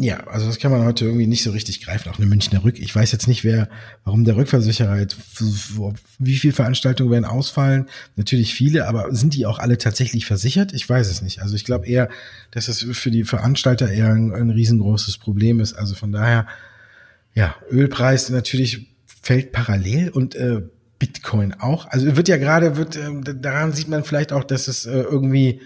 [0.02, 2.08] ja, also das kann man heute irgendwie nicht so richtig greifen.
[2.10, 2.78] Auch eine Münchner Rück.
[2.78, 3.68] Ich weiß jetzt nicht, wer,
[4.04, 5.06] warum der Rückversicherer
[6.18, 7.86] wie viele Veranstaltungen werden ausfallen.
[8.16, 10.72] Natürlich viele, aber sind die auch alle tatsächlich versichert?
[10.72, 11.42] Ich weiß es nicht.
[11.42, 12.08] Also ich glaube eher,
[12.50, 15.74] dass es für die Veranstalter eher ein, ein riesengroßes Problem ist.
[15.74, 16.46] Also von daher,
[17.34, 20.62] ja, Ölpreis natürlich fällt parallel und äh,
[21.00, 21.88] Bitcoin auch.
[21.88, 25.60] Also wird ja gerade, wird, äh, daran sieht man vielleicht auch, dass es äh, irgendwie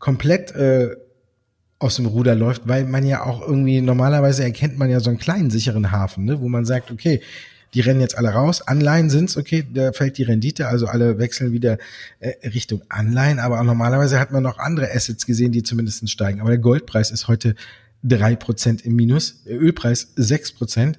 [0.00, 0.96] komplett äh,
[1.78, 5.18] aus dem Ruder läuft, weil man ja auch irgendwie, normalerweise erkennt man ja so einen
[5.18, 7.20] kleinen sicheren Hafen, ne, wo man sagt, okay,
[7.74, 11.52] die rennen jetzt alle raus, Anleihen sind's, okay, da fällt die Rendite, also alle wechseln
[11.52, 11.78] wieder
[12.18, 16.40] äh, Richtung Anleihen, aber auch normalerweise hat man noch andere Assets gesehen, die zumindest steigen.
[16.40, 17.54] Aber der Goldpreis ist heute
[18.02, 20.98] drei Prozent im Minus, der Ölpreis sechs Prozent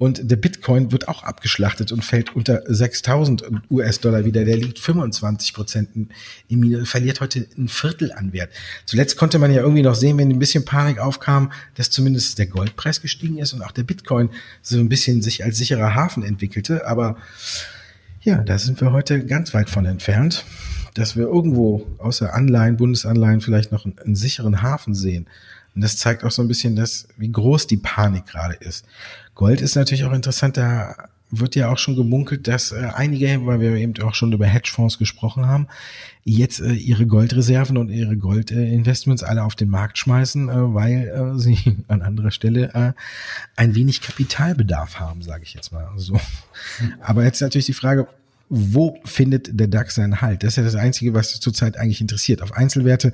[0.00, 4.46] und der Bitcoin wird auch abgeschlachtet und fällt unter 6000 US-Dollar wieder.
[4.46, 5.90] Der liegt 25 Prozent
[6.48, 8.50] im Minus, verliert heute ein Viertel an Wert.
[8.86, 12.46] Zuletzt konnte man ja irgendwie noch sehen, wenn ein bisschen Panik aufkam, dass zumindest der
[12.46, 14.30] Goldpreis gestiegen ist und auch der Bitcoin
[14.62, 16.86] so ein bisschen sich als sicherer Hafen entwickelte.
[16.86, 17.18] Aber
[18.22, 20.46] ja, da sind wir heute ganz weit von entfernt,
[20.94, 25.26] dass wir irgendwo außer Anleihen, Bundesanleihen vielleicht noch einen, einen sicheren Hafen sehen.
[25.74, 28.84] Und das zeigt auch so ein bisschen, dass, wie groß die Panik gerade ist.
[29.34, 33.60] Gold ist natürlich auch interessant, da wird ja auch schon gemunkelt, dass äh, einige, weil
[33.60, 35.68] wir eben auch schon über Hedgefonds gesprochen haben,
[36.24, 41.08] jetzt äh, ihre Goldreserven und ihre Goldinvestments äh, alle auf den Markt schmeißen, äh, weil
[41.08, 42.92] äh, sie an anderer Stelle äh,
[43.56, 46.20] ein wenig Kapitalbedarf haben, sage ich jetzt mal so.
[47.00, 48.08] Aber jetzt natürlich die Frage,
[48.52, 50.42] wo findet der DAX seinen Halt?
[50.42, 52.42] Das ist ja das Einzige, was zurzeit eigentlich interessiert.
[52.42, 53.12] Auf Einzelwerte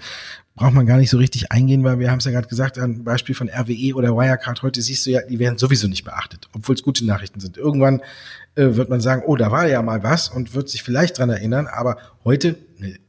[0.54, 3.04] braucht man gar nicht so richtig eingehen, weil wir haben es ja gerade gesagt, ein
[3.04, 6.74] Beispiel von RWE oder Wirecard heute siehst du ja, die werden sowieso nicht beachtet, obwohl
[6.74, 7.58] es gute Nachrichten sind.
[7.58, 8.00] Irgendwann
[8.54, 11.28] äh, wird man sagen, oh, da war ja mal was und wird sich vielleicht dran
[11.28, 12.56] erinnern, aber heute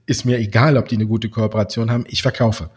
[0.05, 2.69] ist mir egal, ob die eine gute Kooperation haben, ich verkaufe.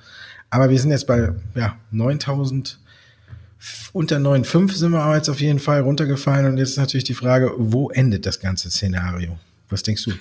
[0.49, 2.79] Aber wir sind jetzt bei ja, 9000
[3.93, 6.47] unter 9,5 sind wir aber jetzt auf jeden Fall runtergefallen.
[6.47, 9.39] Und jetzt ist natürlich die Frage, wo endet das ganze Szenario?
[9.69, 10.13] Was denkst du?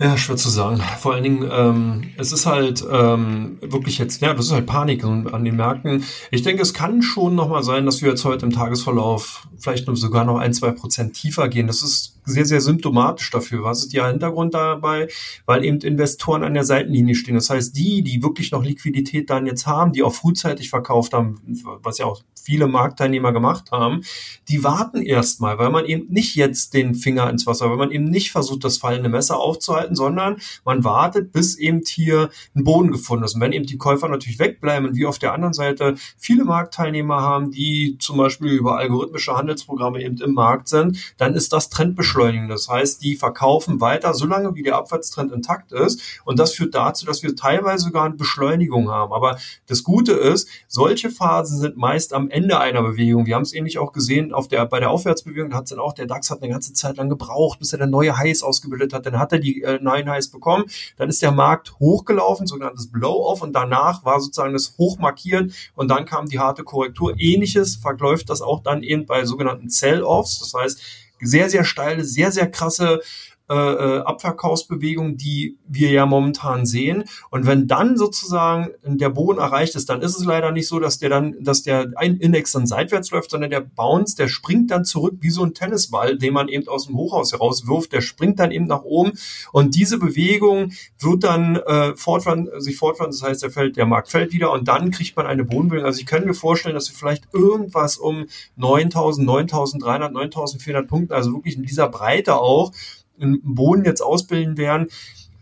[0.00, 0.82] Ja, schwer zu sagen.
[0.98, 5.04] Vor allen Dingen, ähm, es ist halt ähm, wirklich jetzt, ja, das ist halt Panik
[5.04, 6.04] an den Märkten.
[6.30, 10.24] Ich denke, es kann schon nochmal sein, dass wir jetzt heute im Tagesverlauf vielleicht sogar
[10.24, 11.66] noch ein, zwei Prozent tiefer gehen.
[11.66, 13.64] Das ist sehr, sehr symptomatisch dafür.
[13.64, 15.08] Was ist der Hintergrund dabei?
[15.46, 17.34] Weil eben Investoren an der Seitenlinie stehen.
[17.34, 21.40] Das heißt, die, die wirklich noch Liquidität dann jetzt haben, die auch frühzeitig verkauft haben,
[21.82, 24.02] was ja auch viele Marktteilnehmer gemacht haben,
[24.48, 28.04] die warten erstmal, weil man eben nicht jetzt den Finger ins Wasser, weil man eben
[28.04, 33.24] nicht versucht, das fallende Messer aufzuhalten, sondern man wartet, bis eben hier ein Boden gefunden
[33.24, 33.34] ist.
[33.34, 37.20] Und wenn eben die Käufer natürlich wegbleiben und wie auf der anderen Seite viele Marktteilnehmer
[37.20, 41.70] haben, die zum Beispiel über algorithmische Handelsprogramme eben im Markt sind, dann ist das
[42.12, 42.48] Trendbeschleunigung.
[42.48, 46.00] Das heißt, die verkaufen weiter, solange wie der Abwärtstrend intakt ist.
[46.24, 49.12] Und das führt dazu, dass wir teilweise sogar eine Beschleunigung haben.
[49.12, 53.26] Aber das Gute ist, solche Phasen sind meist am Ende einer Bewegung.
[53.26, 55.92] Wir haben es ähnlich auch gesehen auf der, bei der Aufwärtsbewegung, hat es dann auch,
[55.92, 59.06] der DAX hat eine ganze Zeit lang gebraucht, bis er dann neue Highs ausgebildet hat.
[59.06, 60.64] Dann hat er die äh, neuen Highs bekommen.
[60.96, 65.88] Dann ist der Markt hochgelaufen, sogenanntes Blow-off und danach war sozusagen das hoch markiert und
[65.88, 67.14] dann kam die harte Korrektur.
[67.18, 70.38] Ähnliches verläuft das auch dann eben bei sogenannten Sell-Offs.
[70.38, 70.82] Das heißt,
[71.22, 73.00] sehr, sehr steile, sehr, sehr krasse
[73.50, 77.04] äh, äh, Abverkaufsbewegung, die wir ja momentan sehen.
[77.28, 80.98] Und wenn dann sozusagen der Boden erreicht ist, dann ist es leider nicht so, dass
[80.98, 84.84] der dann, dass der ein Index dann seitwärts läuft, sondern der Bounce, der springt dann
[84.84, 87.92] zurück wie so ein Tennisball, den man eben aus dem Hochhaus herauswirft.
[87.92, 89.12] Der springt dann eben nach oben
[89.50, 93.10] und diese Bewegung wird dann äh, fortfahren, sich fortfahren.
[93.10, 95.86] Das heißt, der fällt, der Markt fällt wieder und dann kriegt man eine Bodenbewegung.
[95.86, 98.26] Also ich kann mir vorstellen, dass wir vielleicht irgendwas um
[98.56, 102.72] 9.000, 9.300, 9.400 Punkten, also wirklich in dieser Breite auch
[103.20, 104.88] einen Boden jetzt ausbilden werden,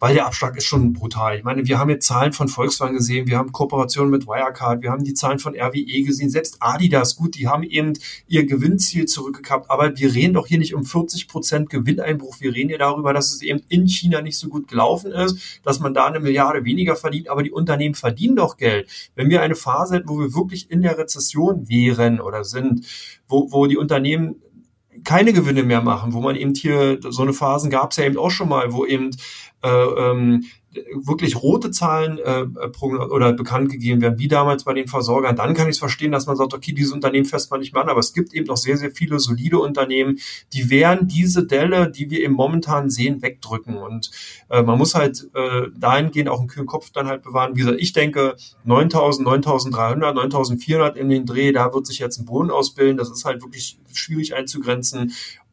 [0.00, 1.36] weil der Abschlag ist schon brutal.
[1.36, 4.90] Ich meine, wir haben jetzt Zahlen von Volkswagen gesehen, wir haben Kooperationen mit Wirecard, wir
[4.90, 7.92] haben die Zahlen von RWE gesehen, selbst Adidas, gut, die haben eben
[8.26, 12.70] ihr Gewinnziel zurückgekappt, aber wir reden doch hier nicht um 40 Prozent Gewinneinbruch, wir reden
[12.70, 16.06] ja darüber, dass es eben in China nicht so gut gelaufen ist, dass man da
[16.06, 18.88] eine Milliarde weniger verdient, aber die Unternehmen verdienen doch Geld.
[19.14, 22.86] Wenn wir eine Phase hätten, wo wir wirklich in der Rezession wären oder sind,
[23.28, 24.36] wo, wo die Unternehmen
[25.04, 28.18] keine Gewinne mehr machen, wo man eben hier, so eine Phasen gab es ja eben
[28.18, 29.10] auch schon mal, wo eben
[29.62, 30.44] äh, ähm,
[30.94, 32.46] wirklich rote Zahlen äh,
[32.80, 36.26] oder bekannt gegeben werden, wie damals bei den Versorgern, dann kann ich es verstehen, dass
[36.26, 38.56] man sagt, okay, diese Unternehmen fässt man nicht mehr an, aber es gibt eben noch
[38.56, 40.18] sehr, sehr viele solide Unternehmen,
[40.52, 43.76] die werden diese Delle, die wir eben momentan sehen, wegdrücken.
[43.76, 44.10] Und
[44.48, 47.56] äh, man muss halt äh, dahingehend auch einen kühlen Kopf dann halt bewahren.
[47.56, 52.26] Wie gesagt, ich denke 9000, 9300, 9400 in den Dreh, da wird sich jetzt ein
[52.26, 55.12] Boden ausbilden, das ist halt wirklich schwierig einzugrenzen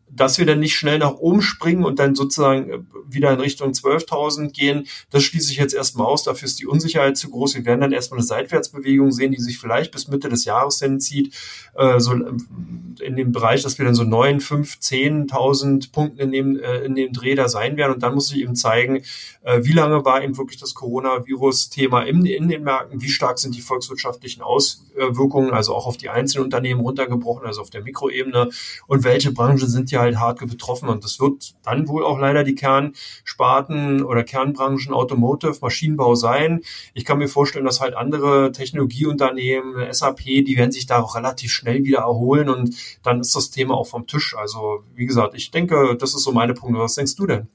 [0.09, 3.71] dass wir dann nicht schnell nach oben springen und dann sozusagen äh, wieder in Richtung
[3.71, 6.23] 12.000 gehen, das schließe ich jetzt erstmal aus.
[6.23, 7.55] Dafür ist die Unsicherheit zu groß.
[7.55, 11.35] Wir werden dann erstmal eine Seitwärtsbewegung sehen, die sich vielleicht bis Mitte des Jahres hinzieht,
[11.75, 16.59] äh, so in dem Bereich, dass wir dann so 9, 5, 10.000 Punkten in dem,
[16.59, 17.93] äh, in dem Dreh da sein werden.
[17.93, 19.03] Und dann muss ich eben zeigen,
[19.43, 23.55] äh, wie lange war eben wirklich das Coronavirus-Thema in, in den Märkten, wie stark sind
[23.55, 28.49] die volkswirtschaftlichen Auswirkungen, also auch auf die einzelnen Unternehmen runtergebrochen, also auf der Mikroebene
[28.87, 30.89] und welche Branchen sind ja halt hart betroffen.
[30.89, 36.61] Und das wird dann wohl auch leider die Kernsparten oder Kernbranchen Automotive, Maschinenbau sein.
[36.93, 41.51] Ich kann mir vorstellen, dass halt andere Technologieunternehmen, SAP, die werden sich da auch relativ
[41.51, 44.35] schnell wieder erholen und dann ist das Thema auch vom Tisch.
[44.37, 46.79] Also wie gesagt, ich denke, das ist so meine Punkte.
[46.79, 47.47] Was denkst du denn?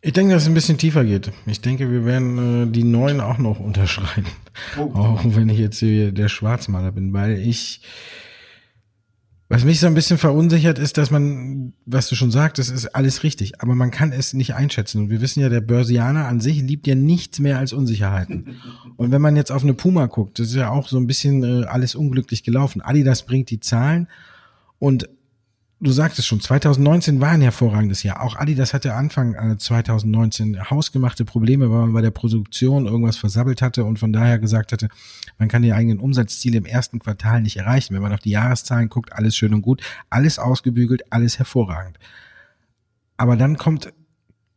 [0.00, 1.32] Ich denke, dass es ein bisschen tiefer geht.
[1.46, 4.26] Ich denke, wir werden äh, die neuen auch noch unterschreiten.
[4.78, 4.90] Oh.
[4.94, 7.80] Auch wenn ich jetzt hier der Schwarzmaler bin, weil ich
[9.50, 13.22] was mich so ein bisschen verunsichert ist, dass man, was du schon sagtest, ist alles
[13.22, 15.02] richtig, aber man kann es nicht einschätzen.
[15.02, 18.60] Und wir wissen ja, der Börsianer an sich liebt ja nichts mehr als Unsicherheiten.
[18.96, 21.42] Und wenn man jetzt auf eine Puma guckt, das ist ja auch so ein bisschen
[21.44, 22.82] äh, alles unglücklich gelaufen.
[22.82, 24.08] Adidas bringt die Zahlen
[24.78, 25.08] und
[25.80, 28.22] du sagtest schon, 2019 war ein hervorragendes Jahr.
[28.22, 33.62] Auch Adidas hatte Anfang 2019 äh, hausgemachte Probleme, weil man bei der Produktion irgendwas versabbelt
[33.62, 34.88] hatte und von daher gesagt hatte,
[35.38, 37.94] man kann die eigenen Umsatzziele im ersten Quartal nicht erreichen.
[37.94, 41.98] Wenn man auf die Jahreszahlen guckt, alles schön und gut, alles ausgebügelt, alles hervorragend.
[43.16, 43.92] Aber dann kommt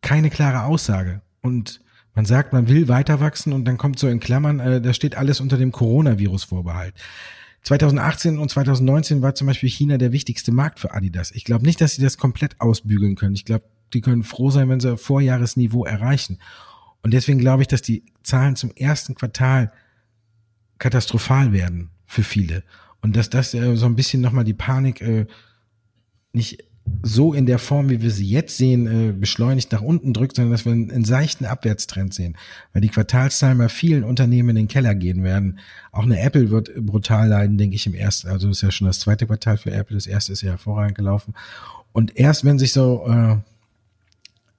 [0.01, 1.81] keine klare Aussage und
[2.13, 5.15] man sagt, man will weiter wachsen und dann kommt so in Klammern, äh, da steht
[5.15, 6.93] alles unter dem Coronavirus-Vorbehalt.
[7.63, 11.31] 2018 und 2019 war zum Beispiel China der wichtigste Markt für Adidas.
[11.31, 13.35] Ich glaube nicht, dass sie das komplett ausbügeln können.
[13.35, 16.39] Ich glaube, die können froh sein, wenn sie Vorjahresniveau erreichen.
[17.03, 19.71] Und deswegen glaube ich, dass die Zahlen zum ersten Quartal
[20.79, 22.63] katastrophal werden für viele.
[23.01, 25.25] Und dass das äh, so ein bisschen nochmal die Panik äh,
[26.33, 26.63] nicht
[27.03, 30.51] so in der Form, wie wir sie jetzt sehen, äh, beschleunigt nach unten drückt, sondern
[30.51, 32.37] dass wir einen, seichten Abwärtstrend sehen.
[32.73, 35.59] Weil die Quartalszahlen bei vielen Unternehmen in den Keller gehen werden.
[35.91, 38.29] Auch eine Apple wird brutal leiden, denke ich, im ersten.
[38.29, 39.95] Also ist ja schon das zweite Quartal für Apple.
[39.95, 41.33] Das erste ist ja hervorragend gelaufen.
[41.91, 43.37] Und erst wenn sich so äh,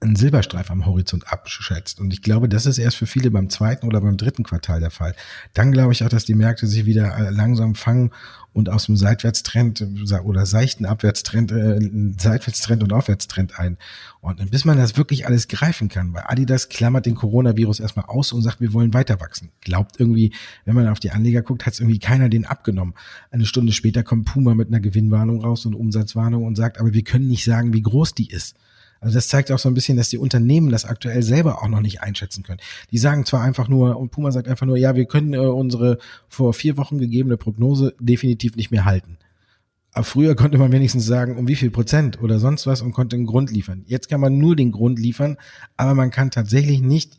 [0.03, 1.99] einen Silberstreif am Horizont abschätzt.
[1.99, 4.91] Und ich glaube, das ist erst für viele beim zweiten oder beim dritten Quartal der
[4.91, 5.15] Fall.
[5.53, 8.11] Dann glaube ich auch, dass die Märkte sich wieder äh, langsam fangen
[8.53, 9.85] und aus dem Seitwärtstrend
[10.23, 11.79] oder seichten Abwärtstrend, äh,
[12.19, 13.77] Seitwärtstrend und Aufwärtstrend ein.
[14.21, 18.31] Und bis man das wirklich alles greifen kann, weil Adidas klammert den Coronavirus erstmal aus
[18.31, 19.49] und sagt, wir wollen weiter wachsen.
[19.61, 20.33] Glaubt irgendwie,
[20.65, 22.93] wenn man auf die Anleger guckt, hat es irgendwie keiner den abgenommen.
[23.31, 27.03] Eine Stunde später kommt Puma mit einer Gewinnwarnung raus und Umsatzwarnung und sagt, aber wir
[27.03, 28.55] können nicht sagen, wie groß die ist.
[29.03, 31.81] Also das zeigt auch so ein bisschen, dass die Unternehmen das aktuell selber auch noch
[31.81, 32.61] nicht einschätzen können.
[32.89, 35.97] Die sagen zwar einfach nur, und Puma sagt einfach nur, ja, wir können äh, unsere
[36.29, 39.17] vor vier Wochen gegebene Prognose definitiv nicht mehr halten.
[39.91, 43.17] Aber früher konnte man wenigstens sagen, um wie viel Prozent oder sonst was und konnte
[43.17, 43.83] einen Grund liefern.
[43.85, 45.37] Jetzt kann man nur den Grund liefern,
[45.75, 47.17] aber man kann tatsächlich nicht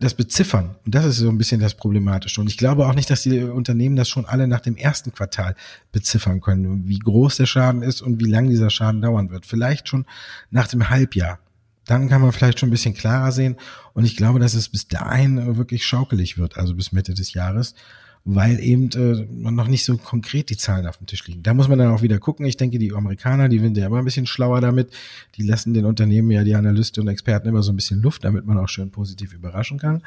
[0.00, 0.76] das beziffern.
[0.84, 2.40] Und das ist so ein bisschen das Problematische.
[2.40, 5.54] Und ich glaube auch nicht, dass die Unternehmen das schon alle nach dem ersten Quartal
[5.92, 9.44] beziffern können, wie groß der Schaden ist und wie lang dieser Schaden dauern wird.
[9.44, 10.06] Vielleicht schon
[10.50, 11.38] nach dem Halbjahr.
[11.84, 13.56] Dann kann man vielleicht schon ein bisschen klarer sehen.
[13.92, 17.74] Und ich glaube, dass es bis dahin wirklich schaukelig wird, also bis Mitte des Jahres
[18.24, 21.42] weil eben äh, noch nicht so konkret die Zahlen auf dem Tisch liegen.
[21.42, 22.44] Da muss man dann auch wieder gucken.
[22.46, 24.90] Ich denke, die Amerikaner, die sind ja immer ein bisschen schlauer damit.
[25.36, 28.44] Die lassen den Unternehmen ja die Analysten und Experten immer so ein bisschen Luft, damit
[28.46, 30.02] man auch schön positiv überraschen kann.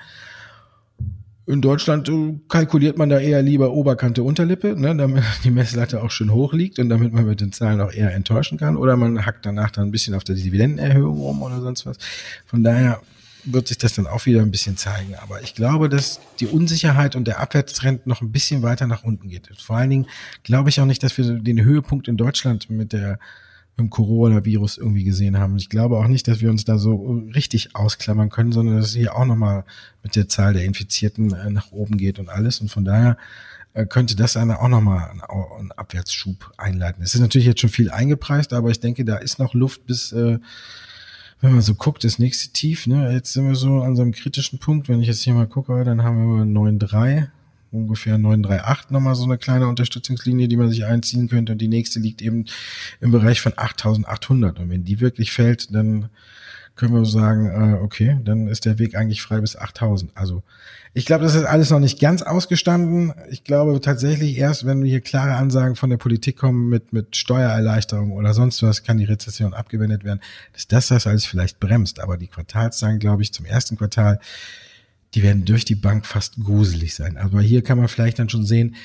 [1.45, 6.11] In Deutschland äh, kalkuliert man da eher lieber Oberkante, Unterlippe, ne, damit die Messlatte auch
[6.11, 8.77] schön hoch liegt und damit man mit den Zahlen auch eher enttäuschen kann.
[8.77, 11.97] Oder man hackt danach dann ein bisschen auf der Dividendenerhöhung rum oder sonst was.
[12.45, 13.01] Von daher
[13.45, 15.15] wird sich das dann auch wieder ein bisschen zeigen.
[15.15, 19.29] Aber ich glaube, dass die Unsicherheit und der Abwärtstrend noch ein bisschen weiter nach unten
[19.29, 19.49] geht.
[19.59, 20.07] Vor allen Dingen
[20.43, 23.19] glaube ich auch nicht, dass wir den Höhepunkt in Deutschland mit der
[23.75, 25.57] mit dem Coronavirus irgendwie gesehen haben.
[25.57, 28.95] Ich glaube auch nicht, dass wir uns da so richtig ausklammern können, sondern dass es
[28.95, 29.65] hier auch nochmal
[30.03, 32.61] mit der Zahl der Infizierten äh, nach oben geht und alles.
[32.61, 33.17] Und von daher
[33.73, 37.01] äh, könnte das eine auch nochmal einen Abwärtsschub einleiten.
[37.03, 40.11] Es ist natürlich jetzt schon viel eingepreist, aber ich denke, da ist noch Luft bis
[40.11, 40.37] äh,
[41.43, 44.13] wenn man so guckt, das nächste Tief, ne, jetzt sind wir so an so einem
[44.13, 44.87] kritischen Punkt.
[44.87, 47.27] Wenn ich jetzt hier mal gucke, dann haben wir 9,3,
[47.73, 51.51] ungefähr 9,38 nochmal so eine kleine Unterstützungslinie, die man sich einziehen könnte.
[51.51, 52.45] Und die nächste liegt eben
[53.01, 54.57] im Bereich von 8.800.
[54.61, 56.07] Und wenn die wirklich fällt, dann
[56.75, 60.11] können wir sagen, äh, okay, dann ist der Weg eigentlich frei bis 8000.
[60.15, 60.43] Also
[60.95, 63.13] ich glaube, das ist alles noch nicht ganz ausgestanden.
[63.29, 68.11] Ich glaube tatsächlich erst, wenn hier klare Ansagen von der Politik kommen mit, mit Steuererleichterung
[68.11, 70.21] oder sonst was, kann die Rezession abgewendet werden,
[70.53, 71.99] dass das das alles vielleicht bremst.
[71.99, 74.19] Aber die Quartalszahlen, glaube ich, zum ersten Quartal,
[75.13, 77.17] die werden durch die Bank fast gruselig sein.
[77.17, 78.75] Aber hier kann man vielleicht dann schon sehen,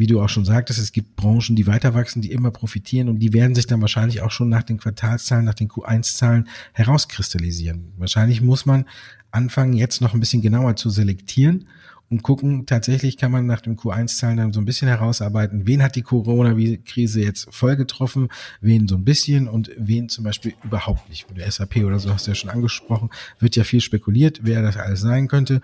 [0.00, 3.18] wie du auch schon sagtest, es gibt Branchen, die weiter wachsen, die immer profitieren und
[3.20, 7.92] die werden sich dann wahrscheinlich auch schon nach den Quartalszahlen, nach den Q1-Zahlen herauskristallisieren.
[7.98, 8.86] Wahrscheinlich muss man
[9.30, 11.66] anfangen, jetzt noch ein bisschen genauer zu selektieren
[12.10, 15.94] und gucken, tatsächlich kann man nach dem Q1-Zahlen dann so ein bisschen herausarbeiten, wen hat
[15.94, 18.28] die Corona-Krise jetzt voll getroffen,
[18.60, 21.26] wen so ein bisschen und wen zum Beispiel überhaupt nicht.
[21.36, 24.76] Der SAP oder so hast du ja schon angesprochen, wird ja viel spekuliert, wer das
[24.76, 25.60] alles sein könnte.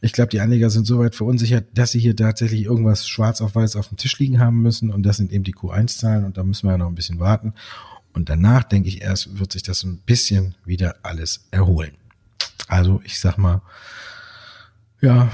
[0.00, 3.76] Ich glaube, die Anleger sind soweit verunsichert, dass sie hier tatsächlich irgendwas schwarz auf weiß
[3.76, 6.66] auf dem Tisch liegen haben müssen und das sind eben die Q1-Zahlen und da müssen
[6.66, 7.52] wir ja noch ein bisschen warten.
[8.14, 11.92] Und danach, denke ich, erst wird sich das ein bisschen wieder alles erholen.
[12.68, 13.60] Also ich sag mal,
[15.02, 15.30] ja,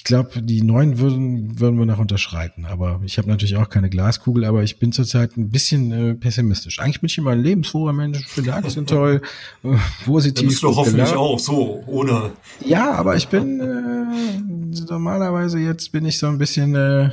[0.00, 2.64] ich glaube, die neuen würden, würden wir noch unterschreiten.
[2.64, 6.80] Aber ich habe natürlich auch keine Glaskugel, aber ich bin zurzeit ein bisschen äh, pessimistisch.
[6.80, 9.20] Eigentlich bin ich immer ein lebensfroher Mensch, finde Aktien toll,
[9.62, 10.48] äh, positiv.
[10.48, 11.18] bist du hoffentlich gelernt.
[11.18, 12.32] auch so, oder?
[12.64, 17.10] Ja, aber ich bin äh, normalerweise jetzt bin ich so ein bisschen äh,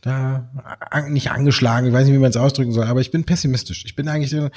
[0.00, 0.48] da
[1.08, 3.84] nicht angeschlagen, ich weiß nicht, wie man es ausdrücken soll, aber ich bin pessimistisch.
[3.84, 4.50] Ich bin eigentlich so,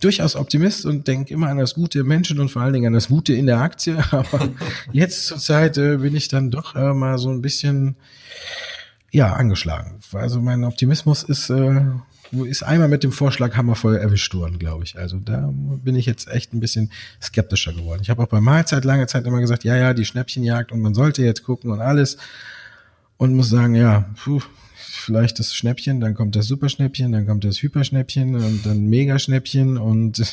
[0.00, 2.92] durchaus Optimist und denke immer an das Gute im Menschen und vor allen Dingen an
[2.92, 4.02] das Gute in der Aktie.
[4.10, 4.48] Aber
[4.92, 7.96] jetzt zur Zeit äh, bin ich dann doch äh, mal so ein bisschen
[9.10, 10.00] ja angeschlagen.
[10.12, 11.82] Also mein Optimismus ist äh,
[12.32, 14.96] ist einmal mit dem Vorschlag hammervoll erwischt worden, glaube ich.
[14.96, 18.00] Also da bin ich jetzt echt ein bisschen skeptischer geworden.
[18.02, 20.94] Ich habe auch bei Mahlzeit lange Zeit immer gesagt, ja, ja, die Schnäppchenjagd und man
[20.94, 22.18] sollte jetzt gucken und alles.
[23.16, 24.40] Und muss sagen, ja, puh,
[25.00, 30.18] vielleicht das Schnäppchen, dann kommt das Superschnäppchen, dann kommt das Hyperschnäppchen und dann Megaschnäppchen und
[30.18, 30.26] dann,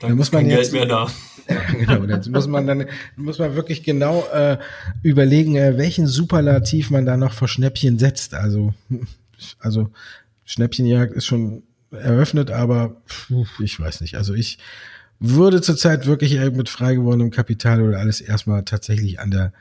[0.00, 1.10] dann muss man jetzt Geld mehr da.
[1.72, 4.58] genau, dann muss man dann muss man wirklich genau äh,
[5.02, 8.34] überlegen, äh, welchen Superlativ man da noch vor Schnäppchen setzt.
[8.34, 8.74] Also
[9.58, 9.90] also
[10.44, 13.00] Schnäppchenjagd ist schon eröffnet, aber
[13.60, 14.16] ich weiß nicht.
[14.16, 14.58] Also ich
[15.20, 19.52] würde zurzeit wirklich mit frei gewordenem Kapital oder alles erstmal tatsächlich an der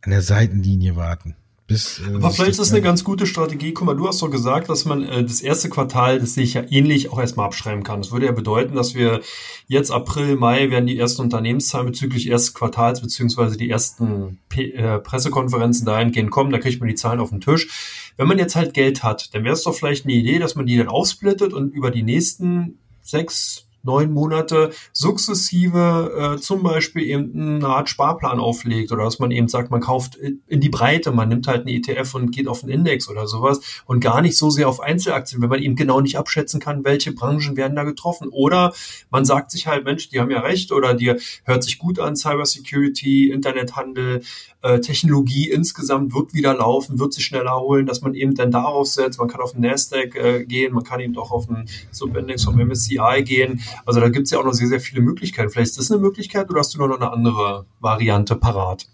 [0.00, 1.34] an der Seitenlinie warten.
[1.68, 3.74] Bis, äh, Aber vielleicht ist das eine ganz gute Strategie.
[3.74, 6.54] Guck mal, du hast doch gesagt, dass man äh, das erste Quartal, das sehe ich
[6.54, 8.00] ja ähnlich, auch erstmal abschreiben kann.
[8.00, 9.20] Das würde ja bedeuten, dass wir
[9.66, 14.98] jetzt April, Mai werden die ersten Unternehmenszahlen bezüglich erstes Quartals beziehungsweise die ersten P äh,
[14.98, 16.50] Pressekonferenzen dahingehend kommen.
[16.50, 17.68] Da kriegt man die Zahlen auf den Tisch.
[18.16, 20.64] Wenn man jetzt halt Geld hat, dann wäre es doch vielleicht eine Idee, dass man
[20.64, 27.56] die dann aufsplittet und über die nächsten sechs, neun Monate sukzessive äh, zum Beispiel eben
[27.56, 31.28] eine Art Sparplan auflegt oder dass man eben sagt, man kauft in die Breite, man
[31.28, 34.50] nimmt halt einen ETF und geht auf einen Index oder sowas und gar nicht so
[34.50, 38.28] sehr auf Einzelaktien, wenn man eben genau nicht abschätzen kann, welche Branchen werden da getroffen.
[38.28, 38.72] Oder
[39.10, 41.14] man sagt sich halt, Mensch, die haben ja recht oder die
[41.44, 44.22] hört sich gut an, Cybersecurity, Internethandel,
[44.62, 48.88] äh, Technologie insgesamt wird wieder laufen, wird sich schneller erholen, dass man eben dann darauf
[48.88, 49.18] setzt.
[49.18, 52.56] Man kann auf den Nasdaq äh, gehen, man kann eben auch auf den Subindex vom
[52.56, 53.60] MSCI gehen.
[53.86, 55.50] Also da gibt es ja auch noch sehr, sehr viele Möglichkeiten.
[55.50, 58.86] Vielleicht ist das eine Möglichkeit oder hast du noch eine andere Variante parat?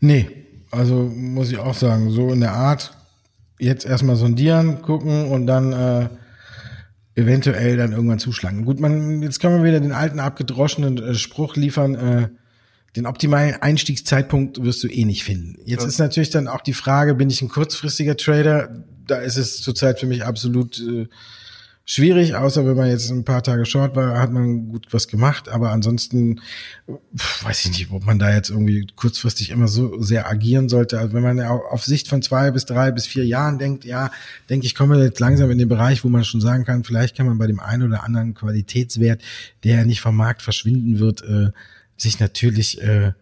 [0.00, 2.96] Nee, also muss ich auch sagen, so in der Art,
[3.58, 6.08] jetzt erstmal sondieren, gucken und dann äh,
[7.14, 8.64] eventuell dann irgendwann zuschlagen.
[8.64, 12.28] Gut, man, jetzt kann man wieder den alten abgedroschenen äh, Spruch liefern, äh,
[12.94, 15.56] den optimalen Einstiegszeitpunkt wirst du eh nicht finden.
[15.64, 15.88] Jetzt ja.
[15.88, 18.84] ist natürlich dann auch die Frage, bin ich ein kurzfristiger Trader?
[19.06, 21.06] Da ist es zurzeit für mich absolut äh,
[21.88, 25.48] schwierig, außer wenn man jetzt ein paar Tage short war, hat man gut was gemacht,
[25.48, 26.40] aber ansonsten
[27.42, 30.98] weiß ich nicht, ob man da jetzt irgendwie kurzfristig immer so sehr agieren sollte.
[30.98, 34.10] Also wenn man auf Sicht von zwei bis drei bis vier Jahren denkt, ja,
[34.50, 37.26] denke ich, komme jetzt langsam in den Bereich, wo man schon sagen kann, vielleicht kann
[37.26, 39.22] man bei dem einen oder anderen Qualitätswert,
[39.62, 41.52] der ja nicht vom Markt verschwinden wird, äh,
[41.96, 43.12] sich natürlich äh,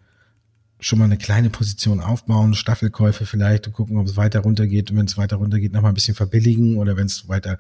[0.81, 4.97] schon mal eine kleine Position aufbauen, Staffelkäufe vielleicht und gucken, ob es weiter runtergeht und
[4.97, 7.59] wenn es weiter runtergeht, nochmal ein bisschen verbilligen oder wenn es weiter,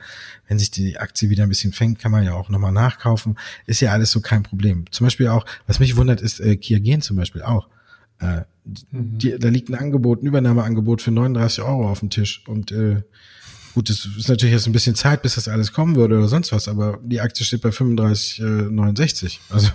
[0.49, 3.39] wenn sich die Aktie wieder ein bisschen fängt, kann man ja auch nochmal nachkaufen.
[3.67, 4.85] Ist ja alles so kein Problem.
[4.91, 7.69] Zum Beispiel auch, was mich wundert, ist äh, Kia Gen zum Beispiel auch.
[8.21, 9.19] Äh, mhm.
[9.19, 13.03] die, da liegt ein Angebot, ein Übernahmeangebot für 39 Euro auf dem Tisch und äh,
[13.75, 16.53] Gut, es ist natürlich jetzt ein bisschen Zeit, bis das alles kommen würde oder sonst
[16.53, 19.25] was, aber die Aktie steht bei 35,69.
[19.25, 19.71] Äh, also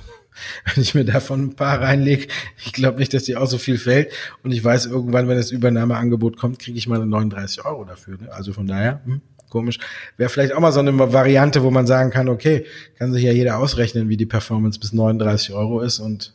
[0.65, 2.27] wenn ich mir davon ein paar reinlege,
[2.63, 4.11] ich glaube nicht, dass die auch so viel fällt.
[4.43, 8.17] Und ich weiß, irgendwann, wenn das Übernahmeangebot kommt, kriege ich mal 39 Euro dafür.
[8.21, 8.31] Ne?
[8.31, 9.79] Also von daher, hm, komisch.
[10.17, 12.65] Wäre vielleicht auch mal so eine Variante, wo man sagen kann, okay,
[12.97, 16.33] kann sich ja jeder ausrechnen, wie die Performance bis 39 Euro ist und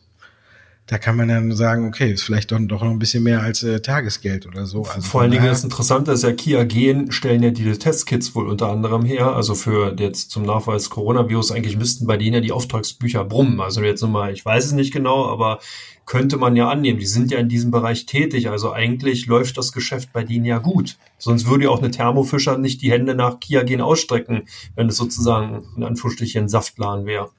[0.87, 3.63] da kann man dann sagen, okay, ist vielleicht doch, doch noch ein bisschen mehr als
[3.63, 4.83] äh, Tagesgeld oder so.
[4.83, 8.47] Also Vor allen Dingen das Interessante ist ja, Kia Gen stellen ja diese Testkits wohl
[8.47, 12.51] unter anderem her, also für jetzt zum Nachweis Coronavirus, eigentlich müssten bei denen ja die
[12.51, 13.61] Auftragsbücher brummen.
[13.61, 15.59] Also jetzt nochmal, ich weiß es nicht genau, aber
[16.05, 16.99] könnte man ja annehmen.
[16.99, 20.59] Die sind ja in diesem Bereich tätig, also eigentlich läuft das Geschäft bei denen ja
[20.59, 20.97] gut.
[21.17, 24.43] Sonst würde ja auch eine Thermofischer nicht die Hände nach Kia Gen ausstrecken,
[24.75, 27.31] wenn es sozusagen in Anführungsstrichen Saftplan wäre.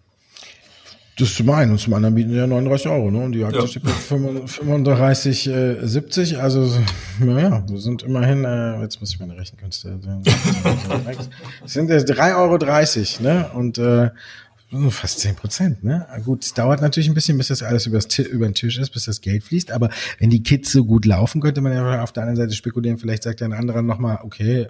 [1.19, 3.21] Das ist zum einen und zum anderen bieten die ja 39 Euro, ne?
[3.21, 3.67] Und die Aktie ja.
[3.67, 6.35] steht bei 35,70.
[6.35, 6.61] Äh, also,
[7.19, 9.99] naja, wir sind immerhin, äh, jetzt muss ich meine Rechenkünste.
[11.65, 12.59] Es sind äh, 3,30 Euro,
[13.23, 13.51] ne?
[13.55, 14.11] Und äh,
[14.91, 16.07] fast 10 Prozent, ne?
[16.23, 19.23] Gut, es dauert natürlich ein bisschen, bis das alles über den Tisch ist, bis das
[19.23, 19.73] Geld fließt.
[19.73, 19.89] Aber
[20.19, 22.99] wenn die Kids so gut laufen, könnte man ja auf der anderen Seite spekulieren.
[22.99, 24.67] Vielleicht sagt der ein anderer nochmal, okay,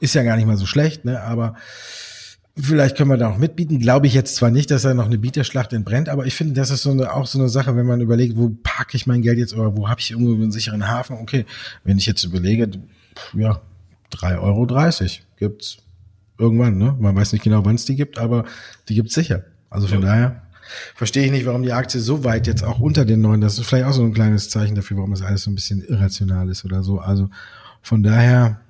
[0.00, 1.22] ist ja gar nicht mal so schlecht, ne?
[1.22, 1.54] Aber
[2.58, 3.78] Vielleicht können wir da auch mitbieten.
[3.78, 6.70] Glaube ich jetzt zwar nicht, dass da noch eine Bieterschlacht entbrennt, aber ich finde, das
[6.70, 9.38] ist so eine, auch so eine Sache, wenn man überlegt, wo parke ich mein Geld
[9.38, 11.18] jetzt oder wo habe ich irgendwo einen sicheren Hafen?
[11.18, 11.44] Okay,
[11.84, 12.70] wenn ich jetzt überlege,
[13.34, 13.60] ja,
[14.10, 14.66] 3,30 Euro
[15.36, 15.78] gibt's
[16.38, 16.96] irgendwann, ne?
[16.98, 18.46] Man weiß nicht genau, wann es die gibt, aber
[18.88, 19.44] die gibt's sicher.
[19.68, 20.06] Also von ja.
[20.06, 20.42] daher
[20.94, 23.66] verstehe ich nicht, warum die Aktie so weit jetzt auch unter den neuen, das ist
[23.66, 26.64] vielleicht auch so ein kleines Zeichen dafür, warum das alles so ein bisschen irrational ist
[26.64, 27.00] oder so.
[27.00, 27.28] Also
[27.82, 28.60] von daher,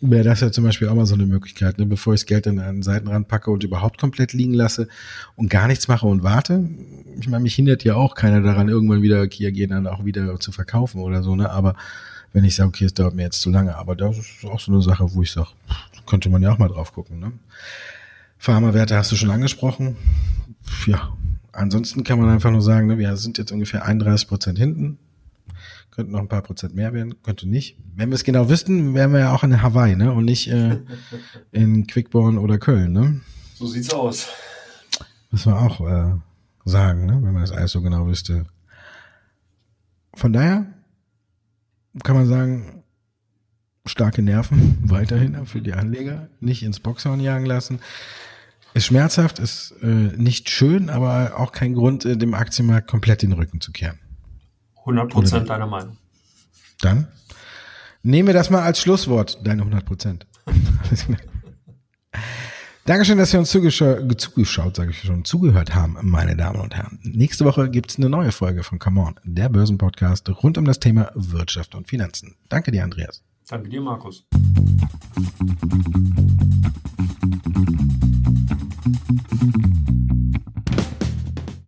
[0.00, 1.86] wäre das ja zum Beispiel auch mal so eine Möglichkeit, ne?
[1.86, 4.88] bevor ich das Geld an den Seitenrand packe und überhaupt komplett liegen lasse
[5.36, 6.68] und gar nichts mache und warte.
[7.18, 10.38] Ich meine, mich hindert ja auch keiner daran, irgendwann wieder Kia gehen dann auch wieder
[10.38, 11.50] zu verkaufen oder so, ne?
[11.50, 11.74] Aber
[12.32, 14.72] wenn ich sage, okay, es dauert mir jetzt zu lange, aber das ist auch so
[14.72, 15.48] eine Sache, wo ich sage,
[16.06, 17.32] könnte man ja auch mal drauf gucken, ne?
[18.38, 19.96] Pharmawerte hast du schon angesprochen.
[20.86, 21.16] Ja,
[21.52, 24.98] ansonsten kann man einfach nur sagen, ne, wir sind jetzt ungefähr 31 Prozent hinten
[25.96, 27.78] könnte noch ein paar Prozent mehr werden, könnte nicht.
[27.94, 30.12] Wenn wir es genau wüssten, wären wir ja auch in Hawaii, ne?
[30.12, 30.78] Und nicht äh,
[31.52, 33.22] in Quickborn oder Köln, ne?
[33.54, 34.28] So sieht's aus.
[35.30, 36.14] Müssen wir auch äh,
[36.66, 37.14] sagen, ne?
[37.14, 38.44] Wenn man das alles so genau wüsste.
[40.14, 40.66] Von daher
[42.02, 42.84] kann man sagen,
[43.86, 47.80] starke Nerven weiterhin für die Anleger, nicht ins Boxhorn jagen lassen.
[48.74, 53.32] Ist schmerzhaft, ist äh, nicht schön, aber auch kein Grund, äh, dem Aktienmarkt komplett den
[53.32, 53.98] Rücken zu kehren.
[54.86, 55.96] 100 Prozent deiner Meinung.
[56.80, 57.08] Dann
[58.02, 60.26] nehmen wir das mal als Schlusswort, deine 100 Prozent.
[62.86, 67.00] Dankeschön, dass Sie uns zugeschaut, zugeschaut sage ich schon, zugehört haben, meine Damen und Herren.
[67.02, 70.78] Nächste Woche gibt es eine neue Folge von Come On, der Börsenpodcast rund um das
[70.78, 72.36] Thema Wirtschaft und Finanzen.
[72.48, 73.24] Danke dir, Andreas.
[73.48, 74.24] Danke dir, Markus.